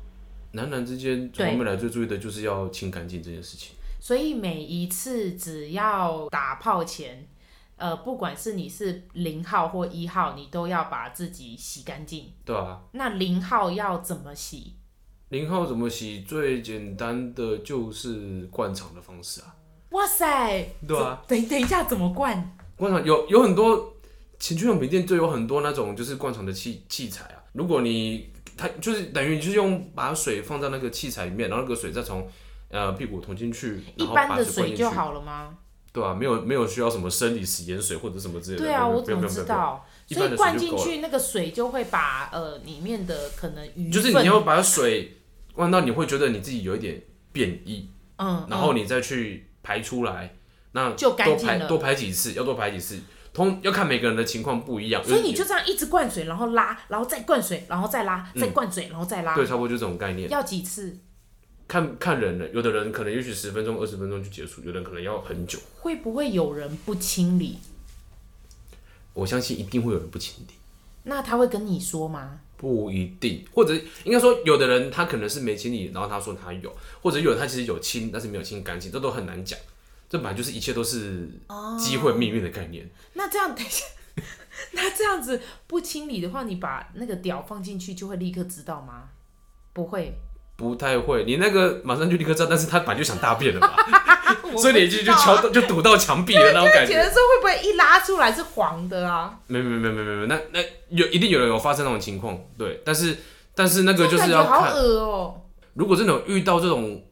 [0.52, 3.76] 男男之间从后面来最注意的就是要清干净这件事情。
[4.00, 7.28] 所以每一次只要打炮前，
[7.76, 12.32] 呃，不管是你是零号或一号，你都要把自己洗干净。
[12.46, 12.82] 对啊。
[12.94, 14.76] 那零号要怎么洗？
[15.30, 16.22] 零号怎么洗？
[16.22, 19.56] 最简单的就是灌肠的方式啊。
[19.92, 20.66] 哇塞！
[20.88, 21.22] 对啊。
[21.28, 22.58] 等等一下，怎么灌？
[22.76, 23.94] 灌肠有有很多
[24.40, 27.44] 情趣用品店就有很多那种就是灌肠的器器材啊。
[27.54, 32.30] 如果你它就是等于就是用把水放在那个器材里面，然后那个水再从
[32.67, 34.54] 呃屁股捅进去，然后把水灌进去。
[34.54, 35.58] 一般的水就好了吗？
[35.93, 38.63] 对啊，没有没有需要什么生理食盐水或者什么之类的。
[38.65, 39.86] 对啊，我怎么知道？
[40.08, 45.17] 所以灌进去那个水就会把呃里面的可能鱼就是你要把水
[45.54, 50.36] 灌到你会觉得你自己有一点变异，嗯，然后你再去排出来，
[50.74, 51.67] 那就干净了。
[51.67, 53.00] 多排几次，要多排几次。
[53.45, 59.36] 通要看每个人的情况不一样，所以你就这样一直灌水，然后拉，然后再灌水，然后再拉，再灌水，然后再拉。
[59.36, 60.30] 对，差不多就这种概念。
[60.30, 60.97] 要几次？
[61.67, 65.60] 看看人了，有的人可能也许十分钟、二十分钟就结束，有的人可能要很久。
[65.80, 67.58] 会不会有人不清理？
[69.13, 70.54] 我相信一定会有人不清理。
[71.04, 72.39] 那他会跟你说吗？
[72.58, 73.73] 不一定，或者
[74.04, 79.58] 应该说，有的人他可能是没清理，然后他说他有，或者有他其实有清，但是没有清干净，这都很难讲。
[80.10, 81.30] 这本来就是一切都是
[81.80, 82.84] 机会命运的概念。
[82.84, 82.89] 哦。
[83.13, 83.86] 那这样等一下，
[84.74, 89.10] 那这样子不清理的话，你把那个屌放进去就会立刻知道吗？
[89.72, 90.13] 不会，
[90.56, 91.24] 不太会。
[91.26, 93.72] 你那个马上就立刻知道，但是他本来就想大便了嘛，
[94.58, 96.95] 所以你就就敲到就堵到墙壁了那种感觉。
[96.95, 99.39] 的时候会不会一拉出来是黄的啊？
[99.48, 102.82] 没没没没没没，那那有一定有人有发生那种情况，对。
[102.84, 103.15] 但是
[103.54, 104.72] 但是那个就是要看。
[104.72, 105.41] 好恶哦。
[105.76, 107.04] 如果真的有遇到这种。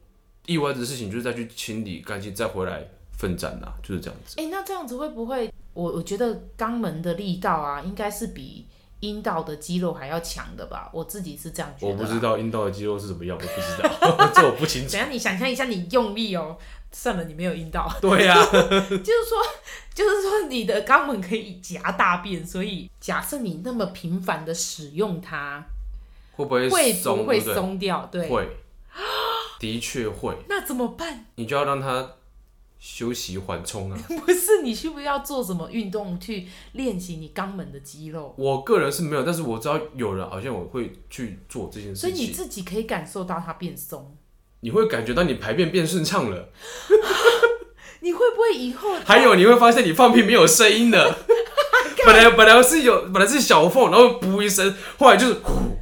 [0.47, 4.35] 意外的事情就是再去清理干净，再回来奋战呐，就是这样子。
[4.39, 5.53] 哎、欸，那这样子会不会？
[5.73, 8.65] 我我觉得肛门的力道啊，应该是比
[9.01, 10.89] 阴道的肌肉还要强的吧？
[10.91, 11.91] 我自己是这样觉得。
[11.91, 14.91] 我不知道阴道的肌肉是怎么样，我不知道， 这我不清楚。
[14.93, 16.57] 等下你想象一下，你用力哦，
[16.91, 17.87] 算了，你没有阴道。
[18.01, 19.43] 对呀、啊， 就是说，
[19.93, 25.63] 就是说，你的肛门可以夹大便，所以假设你那么频繁的使用它，
[26.37, 28.07] 会不会会不会松掉？
[28.11, 28.47] 对，会。
[29.59, 31.25] 的确会，那怎么办？
[31.35, 32.11] 你就要让他
[32.79, 33.97] 休息缓冲啊！
[34.25, 38.35] 不是，你需不需要做什么运动去练习你肛门的肌肉？
[38.37, 42.09] 我个人是没有，但是我知道有人好像我会去做这件事情。
[42.09, 44.15] 所以你自己可以感受到它变松。
[44.59, 46.49] 你会感觉到你排便变顺畅了。
[48.01, 51.17] 你会不会以后 还有你会发现你放屁没有声音的，
[52.05, 55.77] 本来本来是有本来是小缝，然后噗一声，后来就是呼，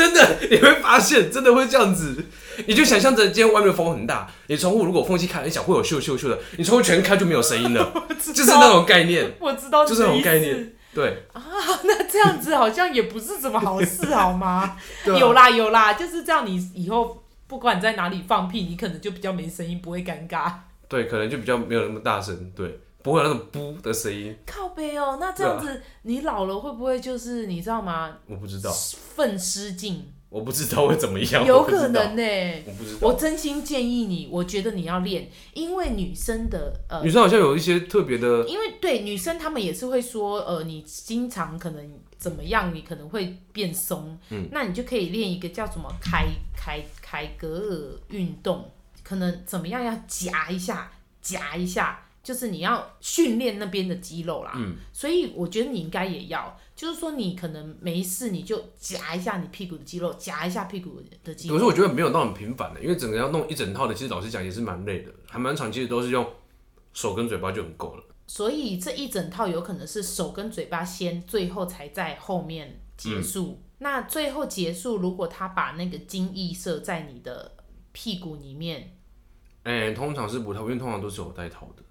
[0.00, 2.24] 真的你会发现真的会这样子，
[2.66, 11.24] 你就想象着今天外面风很大，你窗户如果缝隙开很小会有咻咻咻的，你窗户全开就没有声音了， 就是那种概念，我知道就是那种概念，对。
[11.34, 11.42] 啊，
[11.84, 14.76] 那这样子好像也不是什么好事好吗？
[15.04, 17.22] 有啦有啦，就是这样，你以后。
[17.50, 20.52] 不管你在哪里放屁，你可能就比较没声音，不会尴尬。
[20.88, 24.36] 对，可能就比较没有那么大声，对，不会有那种噗的声音。
[24.46, 28.16] 靠背哦，那这样子，啊、你老了会不会就是你知道吗？
[28.26, 28.70] 我不知道。
[28.72, 30.12] 粪失禁。
[30.28, 31.44] 我不知道会怎么样。
[31.44, 32.62] 有可能呢、欸。
[32.66, 33.08] 我不知道。
[33.08, 42.00] 我真心建议你，我觉得你要练，因为女生的呃，女生好像有一些特别的，因为对女生她们也是会说，呃，你经常可能。
[42.20, 42.74] 怎么样？
[42.74, 48.70] 你可能会变松，嗯，那你就可以练一个叫什么凯凯凯格尔运动，
[49.02, 51.98] 可能怎么样要夹一下，夹一下，
[52.30, 61.54] 就是你要训练那边的肌肉啦，嗯，所以我觉得你应该也要，就是说你可能没事你就夹一下你屁股的肌肉，夹一下屁股的肌肉。
[61.54, 66.24] 可是我觉得没有那么频繁的，因为整个要弄一整套的，其实老实讲也是蛮累的，还蛮长，其实都是用
[66.92, 68.04] 手跟嘴巴就很够了。
[68.28, 73.58] 所以这一整套有可能是手跟嘴巴先，最后才在后面结束。
[73.58, 77.56] 嗯、那最后结束，如果他把那个精液射在你的
[77.90, 78.96] 屁股里面，
[79.64, 81.82] 哎、欸，通常是不太，因为通常都是有带套的。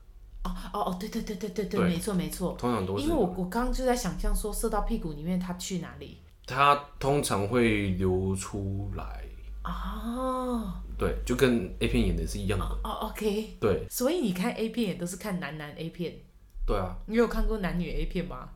[0.43, 3.03] 哦哦哦，对对对对对对，没错没错，通常都是。
[3.03, 6.21] 因为我我刚刚就在想象说，射到屁股里面，它去哪里？
[6.45, 9.23] 它通常会流出来。
[9.63, 10.73] 哦。
[10.97, 12.65] 对，就跟 A 片演的是一样的。
[12.65, 13.57] 哦，哦，OK。
[13.59, 13.85] 对。
[13.89, 16.13] 所以你看 A 片也都是看男男 A 片。
[16.65, 18.49] 对啊，你有看过男女 A 片吗？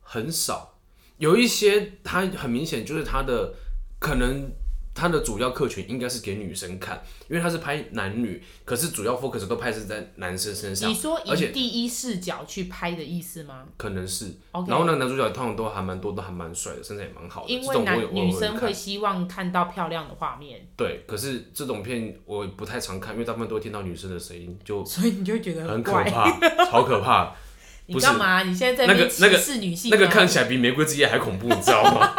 [0.00, 0.74] 很少，
[1.18, 3.54] 有一些他很明显就是他的
[3.98, 4.50] 可能
[4.94, 10.90] 他的主要客群应该是给女生看，因为他是拍男女，可是主要 focus 都拍是在男生身上。
[10.90, 13.64] 你说以第一视角去拍的意思吗？
[13.76, 14.26] 可能是。
[14.52, 17.50] 然后那个男主角通常都还蛮多，都还蛮帅的，身材也蛮好的。
[17.50, 20.60] 因为男女生会希望看到漂亮的画面。
[20.76, 26.30] 对，可是这种片我不太常看，因为大部分都会听到女生的声音，就所以你就会觉得很可怕，
[26.70, 27.34] 超可怕。
[27.86, 28.42] 你干嘛？
[28.44, 29.90] 你现在在那个歧视女性？
[29.90, 32.14] 那个看起来比《玫瑰之夜》还恐怖，你知道吗？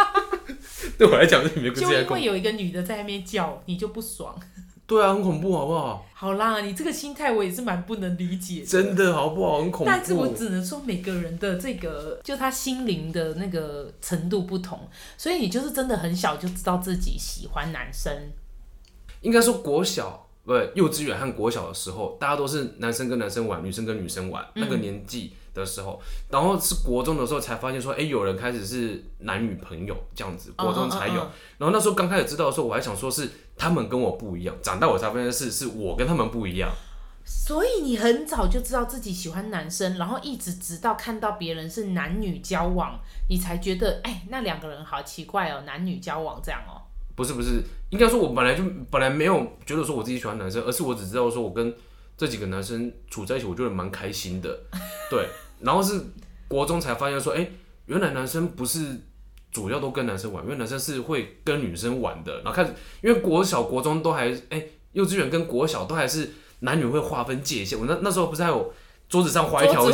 [0.98, 2.14] 对我来讲，比《玫瑰之夜》还恐怖。
[2.14, 4.40] 就因为有一个女的在那边叫，你就不爽。
[4.86, 6.06] 对啊，很恐怖，好不好？
[6.14, 8.64] 好啦，你这个心态我也是蛮不能理解。
[8.64, 9.62] 真的好不好？
[9.62, 9.86] 很恐怖。
[9.86, 14.80] 但是我只能说，每个人的这个，就他心灵的那个程度不同，
[15.18, 18.14] 所以你就是真的很小就知道自己喜欢男生。
[19.22, 20.28] 应该说国小。
[20.46, 24.44] 不，幼稚园和国小的时候，大家都是男生跟男生玩，女生跟女生玩。
[24.56, 31.14] 嗯、那个年纪的时候，然后是国中的时候才发现说，哎、欸，有人开始是男女朋友这样子，国中才有。
[31.14, 31.58] Uh, uh, uh, uh.
[31.60, 34.56] 然后那时候刚开始知道的时候，我还想说是他们跟我不一样。
[34.62, 36.72] 长大我才发现是是我跟他们不一样。
[37.26, 46.82] 所以你很早就知道自己喜欢男生，然后一直直到看到别人是男女交往，你才觉得，哎、欸，那两个人好奇怪哦，男女交往这样哦。
[47.16, 51.74] 不是不是，应该说，我本来就本来没有觉得说我自己喜欢男生，而是我只知道说我跟
[52.18, 54.50] 这几个男生处在一起，我觉得蛮开心的，
[55.10, 55.30] 对。
[55.64, 56.00] 然后是
[56.48, 57.52] 国中才发现说，哎、欸，
[57.88, 59.02] 原来男生不是
[59.52, 62.36] 主要都跟男生玩，因为男生是会跟女生玩的。
[62.42, 67.80] 然后开始，因为国小、国中都还，哎、欸，幼稚园跟国小都还是男女会划分界限。
[67.80, 68.74] 我那那时候不是还有。
[69.10, 69.92] 桌子上画一条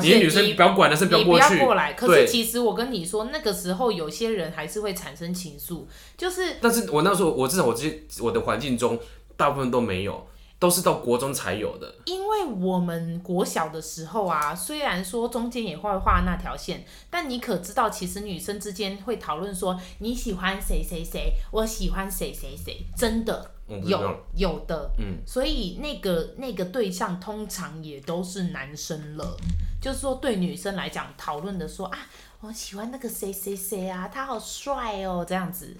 [0.00, 1.58] 线，你女生不要管，男生不要过去。
[1.58, 1.92] 过来。
[1.92, 5.84] 可是其实我跟你说，那个时候有些人还是会产生情愫，
[6.16, 6.56] 就是。
[6.60, 7.88] 但是我那时候，我至少我这
[8.20, 8.98] 我的环境中，
[9.36, 10.26] 大部分都没有，
[10.58, 11.94] 都是到国中才有的。
[12.04, 23.52] 因为我们国小的时候啊，虽然说中间也会画那条线，但你可知道，其实女生之间会讨论说你喜欢谁谁谁，我喜欢谁谁谁，真的。
[23.84, 24.00] 有
[24.34, 29.36] 有的，嗯，所以那个那个对象通常也都是男生了，
[29.78, 31.98] 就是说对女生来讲，讨论的说啊，
[32.40, 35.76] 我喜欢那个谁谁谁啊，他好帅哦，这样子。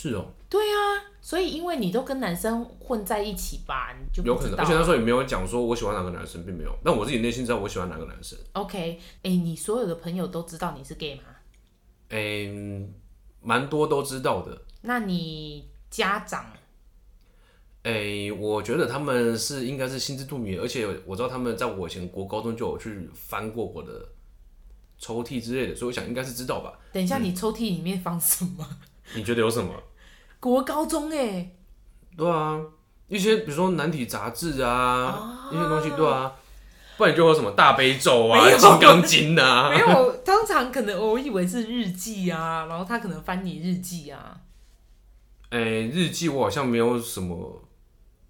[0.00, 0.24] 是哦。
[0.48, 4.22] 对啊，所以因为你都跟男生混在一起吧，你就。
[4.22, 6.72] 有可能，而且那时候也没有讲说我喜欢哪个男生，并没有。
[6.84, 8.38] 但我自己内心知道我喜欢哪个男生。
[8.52, 11.22] OK，哎、欸，你所有的朋友都知道你是 gay 吗？
[12.10, 12.88] 哎、欸，
[13.42, 14.62] 蛮多都知道的。
[14.82, 16.46] 那你家长？
[17.82, 24.08] 哎、欸，我觉得他们是应该是心知肚明，而且我知道他们在我以前国高中就有去翻过我的
[24.98, 26.78] 抽屉之类的，所以我想应该是知道吧。
[26.92, 28.66] 等一下，你抽屉里面放什么？
[28.70, 29.72] 嗯、你觉得有什么？
[30.40, 31.56] 国高中哎、欸，
[32.16, 32.60] 对啊，
[33.08, 36.32] 一些比如说男体杂志啊，啊，一些东西对啊，
[36.96, 44.40] 不然你就有什么大悲咒啊、金刚经啊， 没有，通常可能我以为是日记啊，然后他可能翻你日记啊。
[45.50, 47.62] 哎、欸，日记我好像没有什么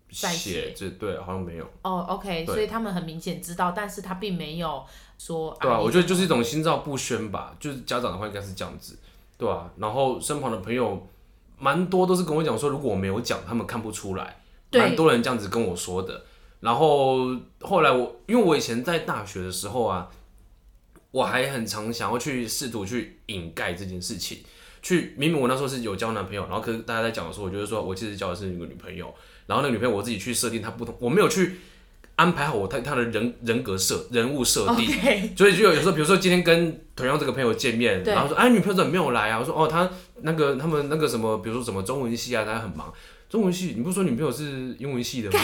[0.09, 0.72] 写，写。
[0.76, 1.64] 这对，好像没有。
[1.82, 4.84] 哦、oh,，OK，所以他们很明显知道，但是他并没有
[5.18, 5.56] 说。
[5.61, 8.96] 对啊，我觉得就是一种心照不宣吧，就是家长的话应该是这样子，
[9.36, 11.04] 对啊，然后身旁的朋友
[11.59, 14.40] 蛮多都是跟我讲说，如果我没有讲，他们看不出来，
[14.72, 16.24] 蛮多人这样子跟我说的。
[16.61, 20.09] 然后后来我，因为我以前在大学的时候啊，
[21.11, 24.38] 我还很常想要去试图去掩盖这件事情，
[24.82, 29.14] 去明明我那时候是有交男朋友，然后可是大家在讲的时候，我就是说我其实交的是一个女朋友，
[29.46, 31.59] 然后那个女朋友我自己去设定她不同，我没有去
[32.18, 35.38] 安排好我他他的人人格设人物设定，okay.
[35.38, 39.38] 所以就有有时候比如说今天跟同样这个朋友见面，然后说哎女朋友怎么没有来啊？
[39.38, 39.88] 我说哦他
[40.22, 42.92] 那个他们那个什么，比如说什么中文系啊，大家很忙。
[43.30, 45.38] 中文系，你不是说女朋友是英文系的吗？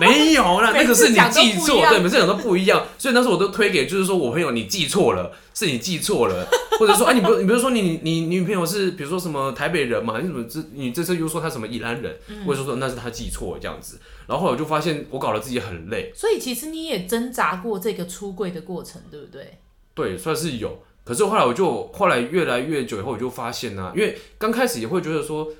[0.00, 6.48] 没有啦， 那个是你记错，对，每次讲都不一样，所以那时候我都推给，就是说我朋友你记错了，是你记错了，
[6.80, 13.98] 或者说哎、啊，你不，你比如说你你你女朋友是比如说什么台北人嘛，你怎么这你这次又说他什么宜兰人，或者说说那是他记错这样子，
[14.30, 19.58] 然后后来我就发现我搞得自己很累，所以其实你也挣扎过这个出柜的过程，对不对？
[19.94, 25.52] 对，算是有，可是后来我就后来越来越久以后，我就发现呢、啊，因为刚开始也会觉得说。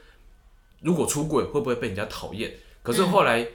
[0.83, 2.51] 如果出轨会不会被人家讨厌？
[2.83, 3.47] 可是后来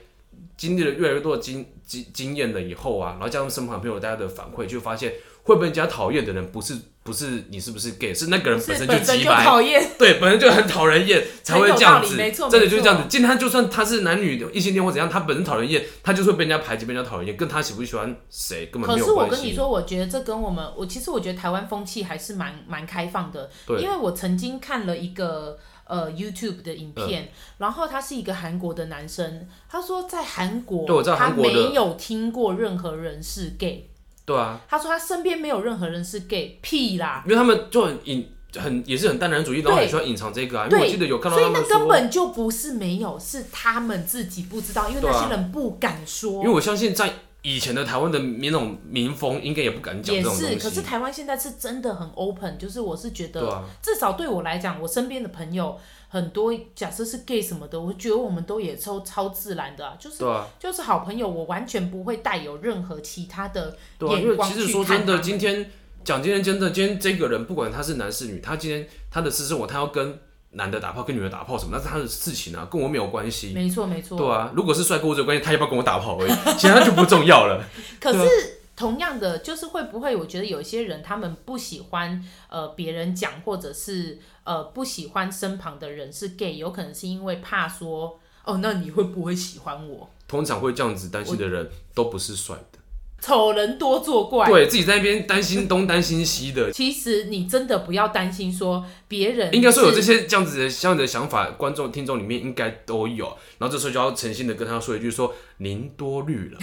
[0.56, 5.12] 经历了越来越多的经经经验了以后啊，然后加上身旁朋友大家的反馈，就发现
[5.42, 12.16] 会被人家讨厌的人不是不是你是不是 gay，是那个人本身就鸡掰，讨厌，对，本身就很讨人厌 才会这样子，
[12.50, 13.04] 真的就是这样子。
[13.08, 19.06] 今天就算他是男女异性恋或怎样，他本身讨人厌，他就是会被人家排挤，被人家讨人厌，跟他喜不喜欢谁根本没有关系。
[19.06, 23.48] 可是我跟你说，我觉得这跟我们，我其实我觉得台湾风气还是蛮蛮开放的，
[23.80, 25.56] 因为我曾经看了一个。
[25.88, 27.28] 呃，YouTube 的影片，嗯，
[27.58, 33.88] 然后他是一个韩国的男生，他说在韩国，对，我知道韩国，他没有听过任何人是 gay。
[34.26, 40.66] 对啊，他说他身边没有任何人是 gay，屁啦，因为他们就很隐，很也是很大男人主义，然后很喜欢隐藏这个啊。
[40.70, 46.42] 因为我记得有看到所以那根本就不是没有，是他们自己不知道，因为那些人不敢说。
[46.42, 47.10] 因为我相信在。
[47.42, 50.36] 以前的台湾的那种民风，应该也不敢讲这种。
[50.40, 60.24] 也是，可是台湾现在是真的很 open，就是我是觉得，至少对我来讲，我身边的朋友很多，假设是 gay 什么的，我觉得我们都也超超自然的啊，就是
[60.58, 64.48] 就是好朋友，我完全不会带有任何其他的眼光。
[64.50, 65.70] 其实说真的，今天
[66.04, 70.18] 讲今天真的，今天这个人不管他是男是女，他今天他的私生活，他要跟。
[70.52, 73.52] 男的打炮跟女的打炮什么，那是他的事情啊，跟我没有关系。
[73.52, 74.16] 没错没错。
[74.16, 77.62] 对啊，如果是帅哥这个关系，他要不要跟我打炮而已，其他就不重要了。
[78.00, 80.14] 可是同样的，就是会不会？
[80.14, 90.10] 我觉得有些人他们不喜欢呃别人讲，或者是呃不喜欢身旁的人是 gay，有可能是因为怕说哦，那你会不会喜欢我？
[90.28, 92.78] 通常会这样子担心的人都不是帅的。
[93.18, 96.70] 丑人多作怪，对自己在那边担心东担心西的。
[96.70, 103.26] 其实你真的不要担心，说别人应该说有这些这样子的这样的想法，观众听众里面应该都有。
[103.56, 106.58] 然后这时候就要诚心的跟他说一句：说您多虑了。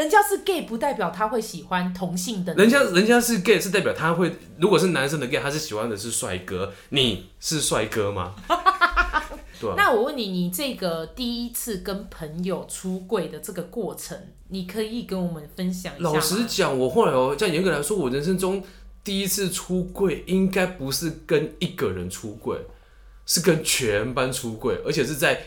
[0.00, 2.54] 人家是 gay，不代表他会喜欢同性的。
[2.54, 6.72] 人家人家是 gay，是代表他会，如果是男生的 gay，他是喜欢的是帅哥。
[6.88, 8.34] 你是帅哥吗？
[8.48, 9.22] 啊、
[9.76, 16.14] 那我问你，你这个第一次跟朋友出柜的这个过程，你可以跟我们分享一下吗？
[16.14, 18.64] 老实讲，我后来哦，这样严格来说，我人生中
[19.04, 22.56] 第一次出柜，应该不是跟一个人出柜，
[23.26, 25.42] 是跟全班出柜，而且是在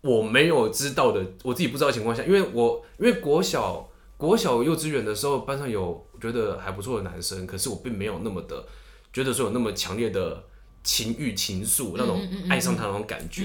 [0.00, 3.88] 我没有知道的，我自己不知道的情况下，因为我因为国小
[4.22, 8.64] 国小幼稚园的时候，班上有觉得还不错的男生，可是我并没有那么的
[9.12, 10.44] 觉得说有那么强烈的。
[10.84, 12.20] 情欲情愫那种
[12.50, 13.44] 爱上他那种感觉，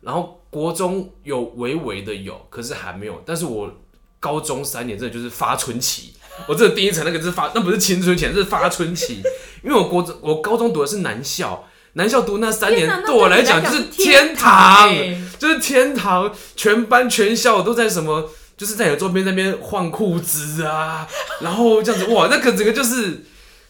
[0.00, 3.22] 然后国中有微微的有，可是还没有。
[3.24, 3.72] 但是我
[4.18, 6.12] 高中三年真的就是发春期，
[6.48, 9.22] 我这第一层那个是发，那不是青春期，是发春期。
[9.62, 14.92] 因为我国中我高中读的是男校，男校读那三年对我来讲就是天堂，
[15.38, 18.28] 就是天堂，全班全校都在什么，
[18.62, 21.08] 就是在你周边那边换裤子啊，
[21.40, 23.24] 然后这样子哇，那个整个就是。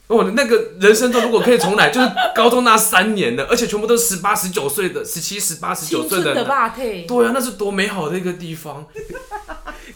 [0.08, 6.34] 我的那个人生中，如果可以重来，就是高中那三年的，而且全部都是十八、十九岁的，十七、十八、十九岁的。
[6.34, 8.84] 的对啊，那是多美好的一个地方。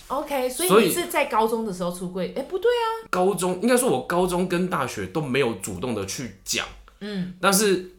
[0.07, 2.33] OK，所以你是在高中的时候出柜？
[2.35, 3.05] 哎、欸，不对啊。
[3.11, 6.65] 高中应该说，我高中跟大学都没有主动的去讲。
[7.01, 7.35] 嗯。
[7.39, 7.91] 但是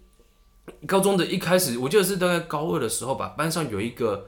[0.87, 4.27] 高中的一开始，我记得是大概高二的时候吧，班上有一个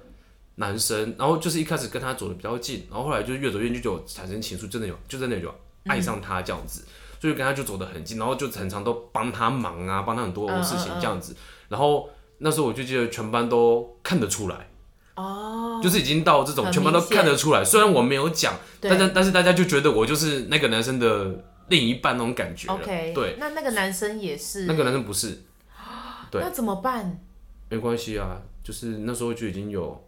[0.59, 5.53] 男生，然后就是一开始跟他走的比较近，然后后来就越走越近，就产生情愫，真的有，就真的有
[5.87, 6.83] 爱上他这样子。
[6.85, 6.91] 嗯
[7.21, 11.35] 所以跟他就走得很近，然后就常常都帮他忙啊，帮他很多事情这样子。
[11.67, 14.69] 然后那时候我就记得全班都看得出来，
[15.15, 17.61] 哦，就是已经到这种全班都看得出来。
[17.61, 22.69] 虽然我没有讲，但是但是大家就觉得我就是那个男生的另一半那种感觉。
[22.69, 23.35] OK，对。
[23.37, 24.65] 那那个男生也是？
[24.65, 25.41] 那个男生不是。
[26.31, 26.41] 对。
[26.41, 27.19] 那怎么办？
[27.67, 30.01] 没关系啊，就是那时候就已经有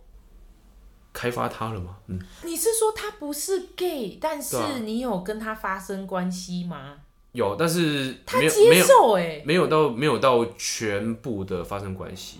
[1.14, 1.97] 开发他了吗。
[2.07, 6.97] 嗯，你是说他不是 gay，但是你有跟他发生关系吗？
[7.34, 12.39] 有，但是他接受哎、欸，没有到没有到全部的发生关系，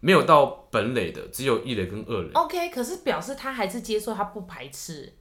[0.00, 2.30] 没有到本垒的，只有一垒跟二垒。
[2.32, 5.12] OK，可是表示他还是接受，他不排斥。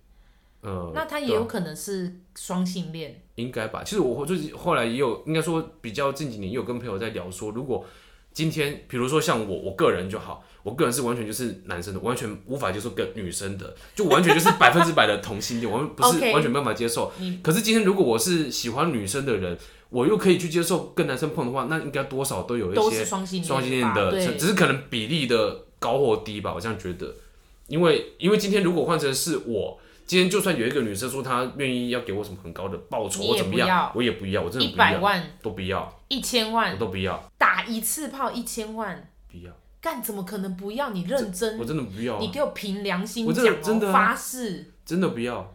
[0.62, 3.84] 呃，那他也有可能是双性恋，应该吧？
[3.84, 7.86] 其实我最近后来也有，应该说比较近几年也有跟朋友在聊说，如果
[8.34, 10.44] 今天比如说像我，我个人就好。
[10.64, 17.12] 我个人是完全就是男生的，完全无法接受跟女生的，就完全就是 百分之百的同性恋，我们不是完全没办法接受。
[17.42, 19.58] 可是今天如果我是喜欢女生的人，
[19.90, 26.54] 我又可以去接受跟男生碰的话，那应该多少都有一些双性恋的，只是可能比例的高或低吧。
[26.56, 27.14] 我这样觉得，
[27.68, 39.52] 因为因为今天如果换成是我，今天就算有一个女生说她愿意要给我什么很高的报酬或怎么样，我也不要，我真的不要，一百万都不要，一千万我都不要，打一次炮一千万不要。
[39.82, 40.92] 干怎么可能不要？
[40.92, 42.18] 你认真，我真的不要、啊。
[42.22, 45.54] 你给我凭良心讲，真的发誓，真的不要。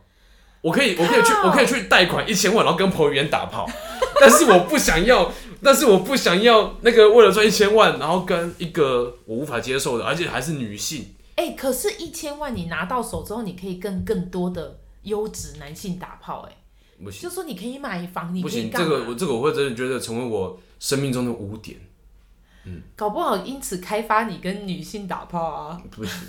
[0.60, 3.66] 我可以，我可以去，我可以去贷款一千万，然后跟彭于晏打炮。
[4.20, 5.32] 但是我不想要，
[5.62, 11.14] 但是我不想要那个为了赚一千万，然后跟一个我无法接受的，而且还是女性。
[11.38, 16.50] 哎、欸，可是，一千万你拿到手之后，你可以跟更多的优质男性打炮、欸。
[16.50, 16.56] 哎，
[17.04, 18.88] 不行，就说你可以买房，你可以干嘛？
[18.88, 21.78] 不行，这个我这个我会真的觉得成为我生命中的污点。
[22.96, 25.80] 搞不好因此开发你跟女性打炮啊？
[25.92, 26.26] 不行，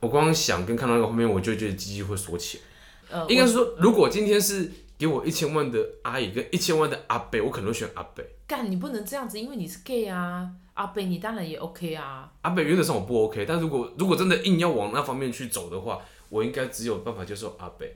[0.00, 3.18] 我光刚想跟看到那个画面，我就觉得鸡鸡会锁起来。
[3.20, 8.24] 呃，应该是说，如果今天是给我一千万的阿姨跟一千万的阿伯，我可能会选阿伯。
[8.48, 10.50] 干，你不能这样子，因为你是 gay 啊。
[10.80, 12.32] 阿北你当然也 OK 啊。
[12.40, 15.98] 阿北原则上我不 OK，但如果如果真的硬要往那方面去走的话，
[16.30, 17.86] 我应该只有办法接受阿伯，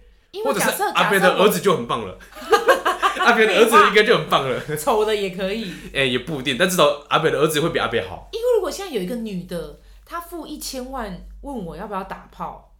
[0.45, 2.19] 或者是阿北的儿子就很棒了。
[3.25, 5.65] 阿北的儿子应该就很棒了， 丑的也可以，
[5.95, 8.29] 哎、欸，也不一定，但至少阿北的儿子会比阿北好。
[8.33, 12.75] 因为如果现在有一个女的，她付一千万问我要不要打炮，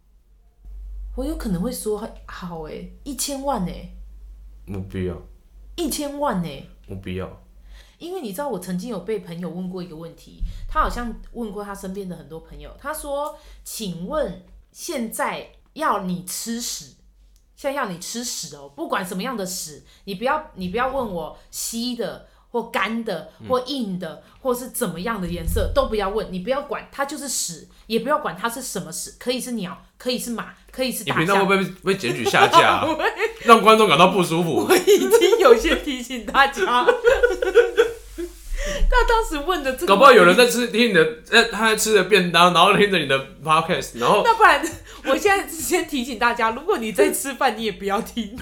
[1.15, 3.95] 我有可能会说好哎、欸，一千万哎、欸，
[4.67, 5.19] 我不要，
[5.77, 7.41] 一千万哎、欸，我不要，
[8.05, 16.95] 因为你知道我曾经有被朋友问过一个问题，他好像问过他身边的很多朋友，他说，请问现在要你吃屎？
[17.55, 31.23] 现在要你吃屎哦，不管什么样的屎，你不要你不要问我稀的或干的或硬的，或是怎么样的颜色都不要问，你不要管它就是屎，也不要管它是什么屎，可以是鸟，可以是马，可以是大象。
[31.23, 32.87] 你频道会不会被检举下架啊？
[33.45, 34.67] 让观众感到不舒服。
[34.67, 36.85] 我已经有些提醒大家。
[38.89, 44.65] 他当时问的这个，搞不好有人在吃听你的，呃，他在吃的便当，然后听着你的 podcast，然后那不然，
[45.05, 48.35] 我现在先提醒大家，如果你在吃饭，你也不要听，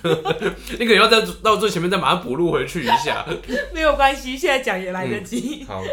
[0.80, 3.26] 你可能要在到最前面再马上补录回去一下，
[3.74, 5.60] 没有关系，现在讲也来得及。
[5.62, 5.84] 嗯、好，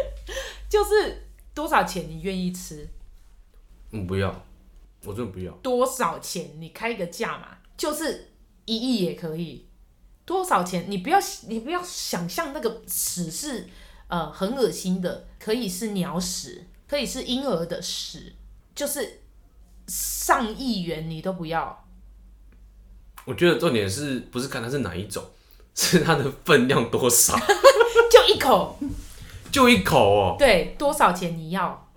[0.69, 2.87] 就是多少钱你愿意吃？
[3.91, 4.45] 嗯，不要，
[5.05, 5.51] 我真的不要。
[5.63, 6.51] 多少钱？
[6.59, 8.29] 你开一个价嘛，就是
[8.65, 9.67] 一亿也可以。
[10.23, 10.85] 多少钱？
[10.87, 13.67] 你不要，你不要想象那个屎是。
[14.11, 18.33] 呃，很恶心的，可以是鸟屎，可以是婴儿的屎，
[18.75, 19.21] 就是
[19.87, 21.87] 上亿元你都不要。
[23.23, 25.23] 我觉得重点是不是看它是哪一种，
[25.73, 27.37] 是它的分量多少。
[28.11, 28.77] 就一口，
[29.49, 30.35] 就一口哦。
[30.37, 31.89] 对，多少钱你要？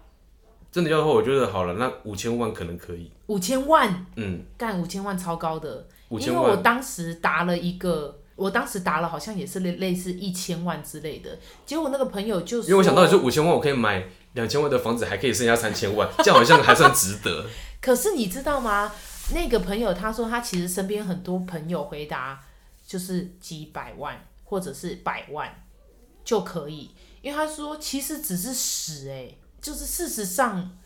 [0.71, 3.11] 真的要的话，我觉得好了，那五千万可能可以。
[3.27, 6.45] 五千万，嗯，干五千万超高的，五千万。
[6.45, 8.21] 因为我当时答了一个。
[8.37, 11.39] 我当时答了，好像也是类类似一千万之类的。
[11.65, 17.47] 结果那个朋友就说，因为我想到你说五千万，我可以买两千万的房子，还可以剩下三千万， 这样好像还算值得。
[17.81, 18.93] 可是你知道吗？
[19.33, 22.39] 那个朋友他说他其实身边很多朋友回答
[22.87, 25.65] 就是几百万或者是百万
[26.25, 26.91] 就可以，
[27.23, 30.77] 因为他说其实只是屎哎、欸，就是事实上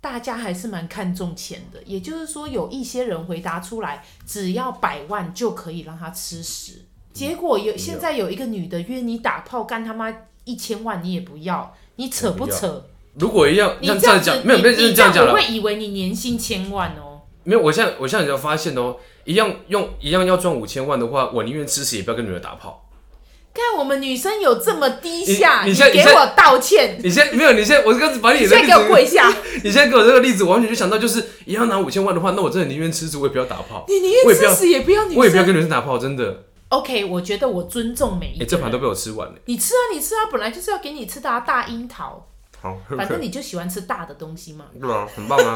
[0.00, 1.82] 大家还是蛮看重钱的。
[1.82, 6.86] 也就是说有一些人回答出来，只要百万就可以让他吃屎。
[7.12, 10.12] 结果有现在有一个女的约你打炮，干他妈
[10.44, 12.84] 一千万你也不要，你扯不扯？
[13.18, 17.20] 如果一样，你这样讲没有没有这样讲了，我会以为你年薪千万哦。
[17.44, 22.88] 没有，我现在我现在就发现哦，一样用一样要赚五千万的话，我宁愿吃屎也不要跟女的打炮。
[23.54, 26.98] 看我们女生有这么低下，你，你，你给我道歉。
[27.04, 29.30] 你现在没有，你现在我刚把你的例子，你现在给我跪下。
[29.62, 33.84] 你现在给我这个例子，我完全就想到就是一样拿五千万的话，那我真的宁愿吃屎，我也不要打炮。
[33.88, 36.44] 你宁愿吃屎也不要女生，我也不要跟女生打炮，真的。
[36.72, 39.38] OK，我觉得我尊重每一这盘都被我吃完了。
[39.44, 42.26] 你吃啊，你吃啊，本来就是要给你吃的啊，大樱桃。
[42.62, 44.64] 好，反正你就喜欢吃大的东西嘛。
[44.80, 45.54] 对啊，很棒啊。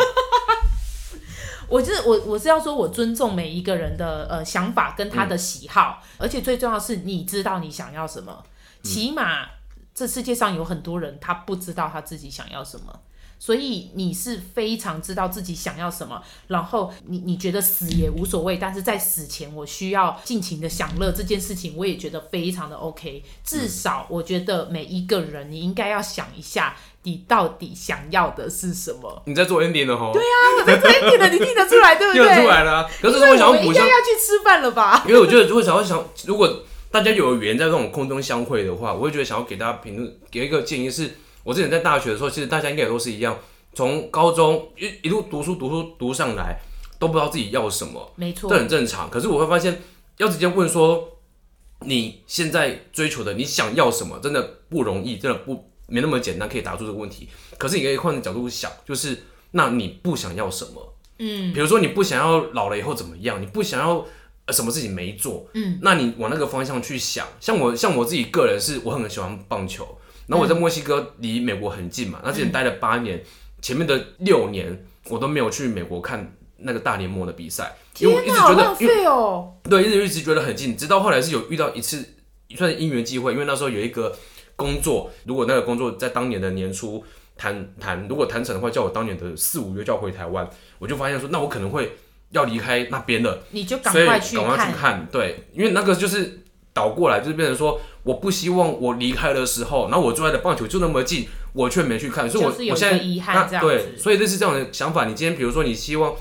[1.68, 8.44] 我就是我，我是要说，我尊重每一个人的呃想法跟他的喜好，嗯、而且最重要的是，你知道你想要什么，
[8.82, 9.46] 起码
[9.94, 13.00] 这世界上有很多人他不知道他自己想要什么。
[13.38, 23.22] 所以你是非常知道自己想要什么，然后你你觉得死也无所谓，但是在死前我需要尽情的享乐这件事情，我也觉得非常的 OK。
[23.44, 29.22] 至少我觉得每一个人你应该要想一下，你到底想要的是什么。
[29.26, 30.12] 你在做 ending 了吼？
[30.12, 32.26] 对啊，我在做 ending 了，你听得出来对不对？
[32.26, 32.90] 听得出来了啊。
[33.00, 35.04] 可是我想要补应该要去吃饭了吧？
[35.06, 41.18] 因为我觉得如果想要想，如果大家有缘在这种空中相会的话，我会觉得想要给大家评论，给一个建议是。
[41.46, 43.38] 我之前在大学的时候，其实大家应该也都是一样，
[43.72, 46.58] 从高中一一路读书读书读上来，
[46.98, 49.08] 都不知道自己要什么，没错，这很正常。
[49.08, 49.80] 可是我会发现，
[50.16, 51.18] 要直接问说
[51.82, 57.28] 你现在追求的你想要什么，真的不容易，真的不没那么简单可以答出这个问题。
[57.56, 59.16] 可是你可以换个角度想，就是
[59.52, 60.94] 那你不想要什么？
[61.20, 64.04] 嗯，比如说你不想要老了以后怎么样，你不想要
[64.48, 67.24] 什么事情没做，嗯，那你往那个方向去想。
[67.40, 69.86] 像我像我自己个人是，我很喜欢棒球。
[70.26, 73.22] 然后我在墨西哥离美国很近嘛，那之前待了八年，
[73.62, 82.04] 前面的六年我都没有去美国看那个大联盟的比赛，因为我一直觉得，因为哦，对，一直一直觉得很近，直到后来是有遇到一次
[82.56, 84.16] 算是因缘际会，因为那时候有一个
[84.56, 87.04] 工作，如果那个工作在当年的年初
[87.36, 90.48] 谈谈，如果谈成的话，叫我当年的四五月就要回台湾，
[90.78, 91.96] 我就发现说，那我可能会
[92.30, 96.40] 要离开那边了，你就赶快去看，赶快去看，对，因为那个就是。
[96.76, 103.64] 倒过来就是变成说，我不希望我离开的时候，然后我最爱的棒球就那么近，我却没去看，所以我我现在遗憾这样。
[103.64, 105.06] 对，所以这是这样的想法。
[105.06, 106.14] 你今天比如说你希望，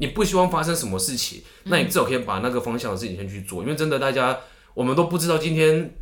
[0.00, 4.36] 你不希望发生什么事情，那你至少可以把那个方向的事情先去做，因为真的大家
[4.74, 5.94] 我们都不知道今天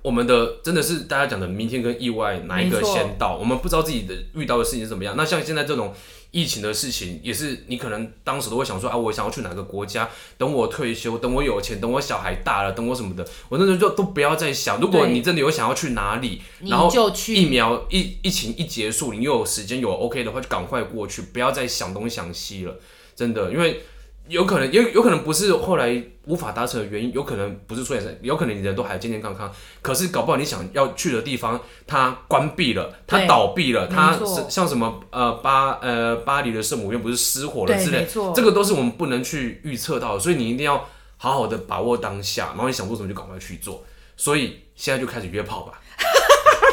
[0.00, 5.14] 我们的真的是大家讲的明天跟意外哪一个先到，我们不知道自己的遇到的事情是怎么样。
[5.18, 5.92] 那像现在这种。
[6.30, 10.08] 疫情的事情也是，你可能当时都会想说啊，我想要去哪个国家？
[10.36, 14.80] 等我退休，等我有钱，等我小孩大了，等我什么的，我那时候就都不要再想。
[14.80, 16.90] 如果你真的有想要去哪里，然后
[17.28, 22.76] 疫苗疫疫情一结束，你又有时间有 OK 的话，就赶快过去，不要再想东想西了。
[23.16, 23.82] 真的，因为。
[24.28, 29.50] 有可能，有有可能不是后来无法达成的原因，有可能不是说也是，有可能你人都还健健康康，
[29.80, 43.82] 可是搞不好你想要去的地方它关闭了，它倒闭了，它是像什么呃巴呃巴黎的圣母院不是失火了之类，这个都是我们不能去预测到的，所以你一定要好好的把握当下，然后你想做什么就赶快去做，
[44.16, 45.80] 所以现在就开始约炮吧。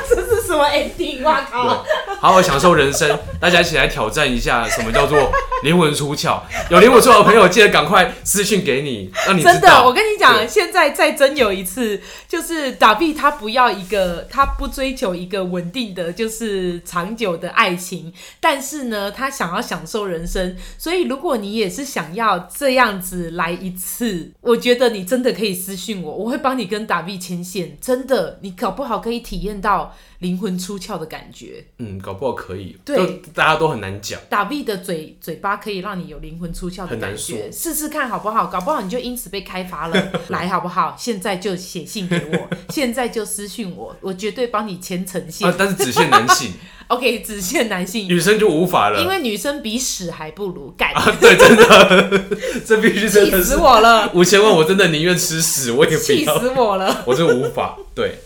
[0.07, 1.23] 这是什么 ending？
[1.23, 1.85] 哇靠！
[2.19, 5.31] 好好享受人生，大家一起来挑战一下什么叫做
[5.63, 6.39] 灵魂出窍。
[6.69, 9.41] 有灵魂出窍的朋友，记得赶快私讯给你，让你。
[9.43, 20.55] 真的，我跟你讲，现在再真有一次，就是达比他不要一个，他不追求一个稳定的，就是长久的爱情，但是呢，他想要享受人生。
[20.77, 27.77] 所以，如果你也是想要这样子来一次，我觉得你真的可以私讯我，我会帮你跟达比牵线。
[27.79, 29.94] 真的，你搞不好可以体验到。
[30.19, 34.19] 灵魂出窍的感觉，嗯，搞不好可以，对，大家都很难讲。
[34.29, 38.47] 达比的嘴嘴巴可以让你有灵魂出窍的感觉，试试看好不好？
[38.47, 40.95] 搞不好你就因此被开发了， 来好不好？
[40.97, 45.47] 现在就写信给我， 现在就私信我，我绝对帮你牵成线。
[45.47, 46.53] 啊，但是只限男性，
[46.87, 50.93] OK，只限男性，女生就无法了，因为女生比屎还不如干。
[50.93, 52.23] 啊，对，真的，
[52.65, 58.19] 这必须真的气死我了，五千万我真的宁愿吃屎，我也气死我了，我真无法，对。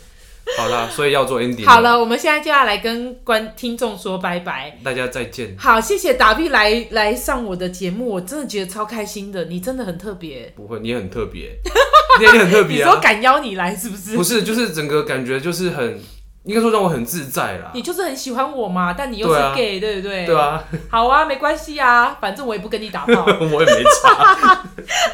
[0.57, 1.65] 好啦，所以要做 ending。
[1.65, 5.55] 好了，我们现在就要来跟观听众说拜拜，大家再见。
[5.57, 10.51] 好，谢谢达比来来上我的节目，我真的觉得超开心的，你真的很特别。
[10.55, 11.51] 不会，你很特别，
[12.19, 12.85] 你也很特别啊。
[12.87, 14.15] 你说敢邀你来是不是？
[14.17, 15.99] 不是，就是整个感觉就是很，
[16.43, 17.71] 应该说让我很自在啦。
[17.73, 20.25] 你就是很喜欢我嘛，但你又是 gay，对不对？
[20.25, 20.63] 对啊。
[20.89, 24.63] 好啊，没关系啊，反正我也不跟你打炮， 我也没差。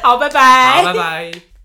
[0.02, 0.82] 好，拜拜。
[0.82, 1.55] 好，拜拜。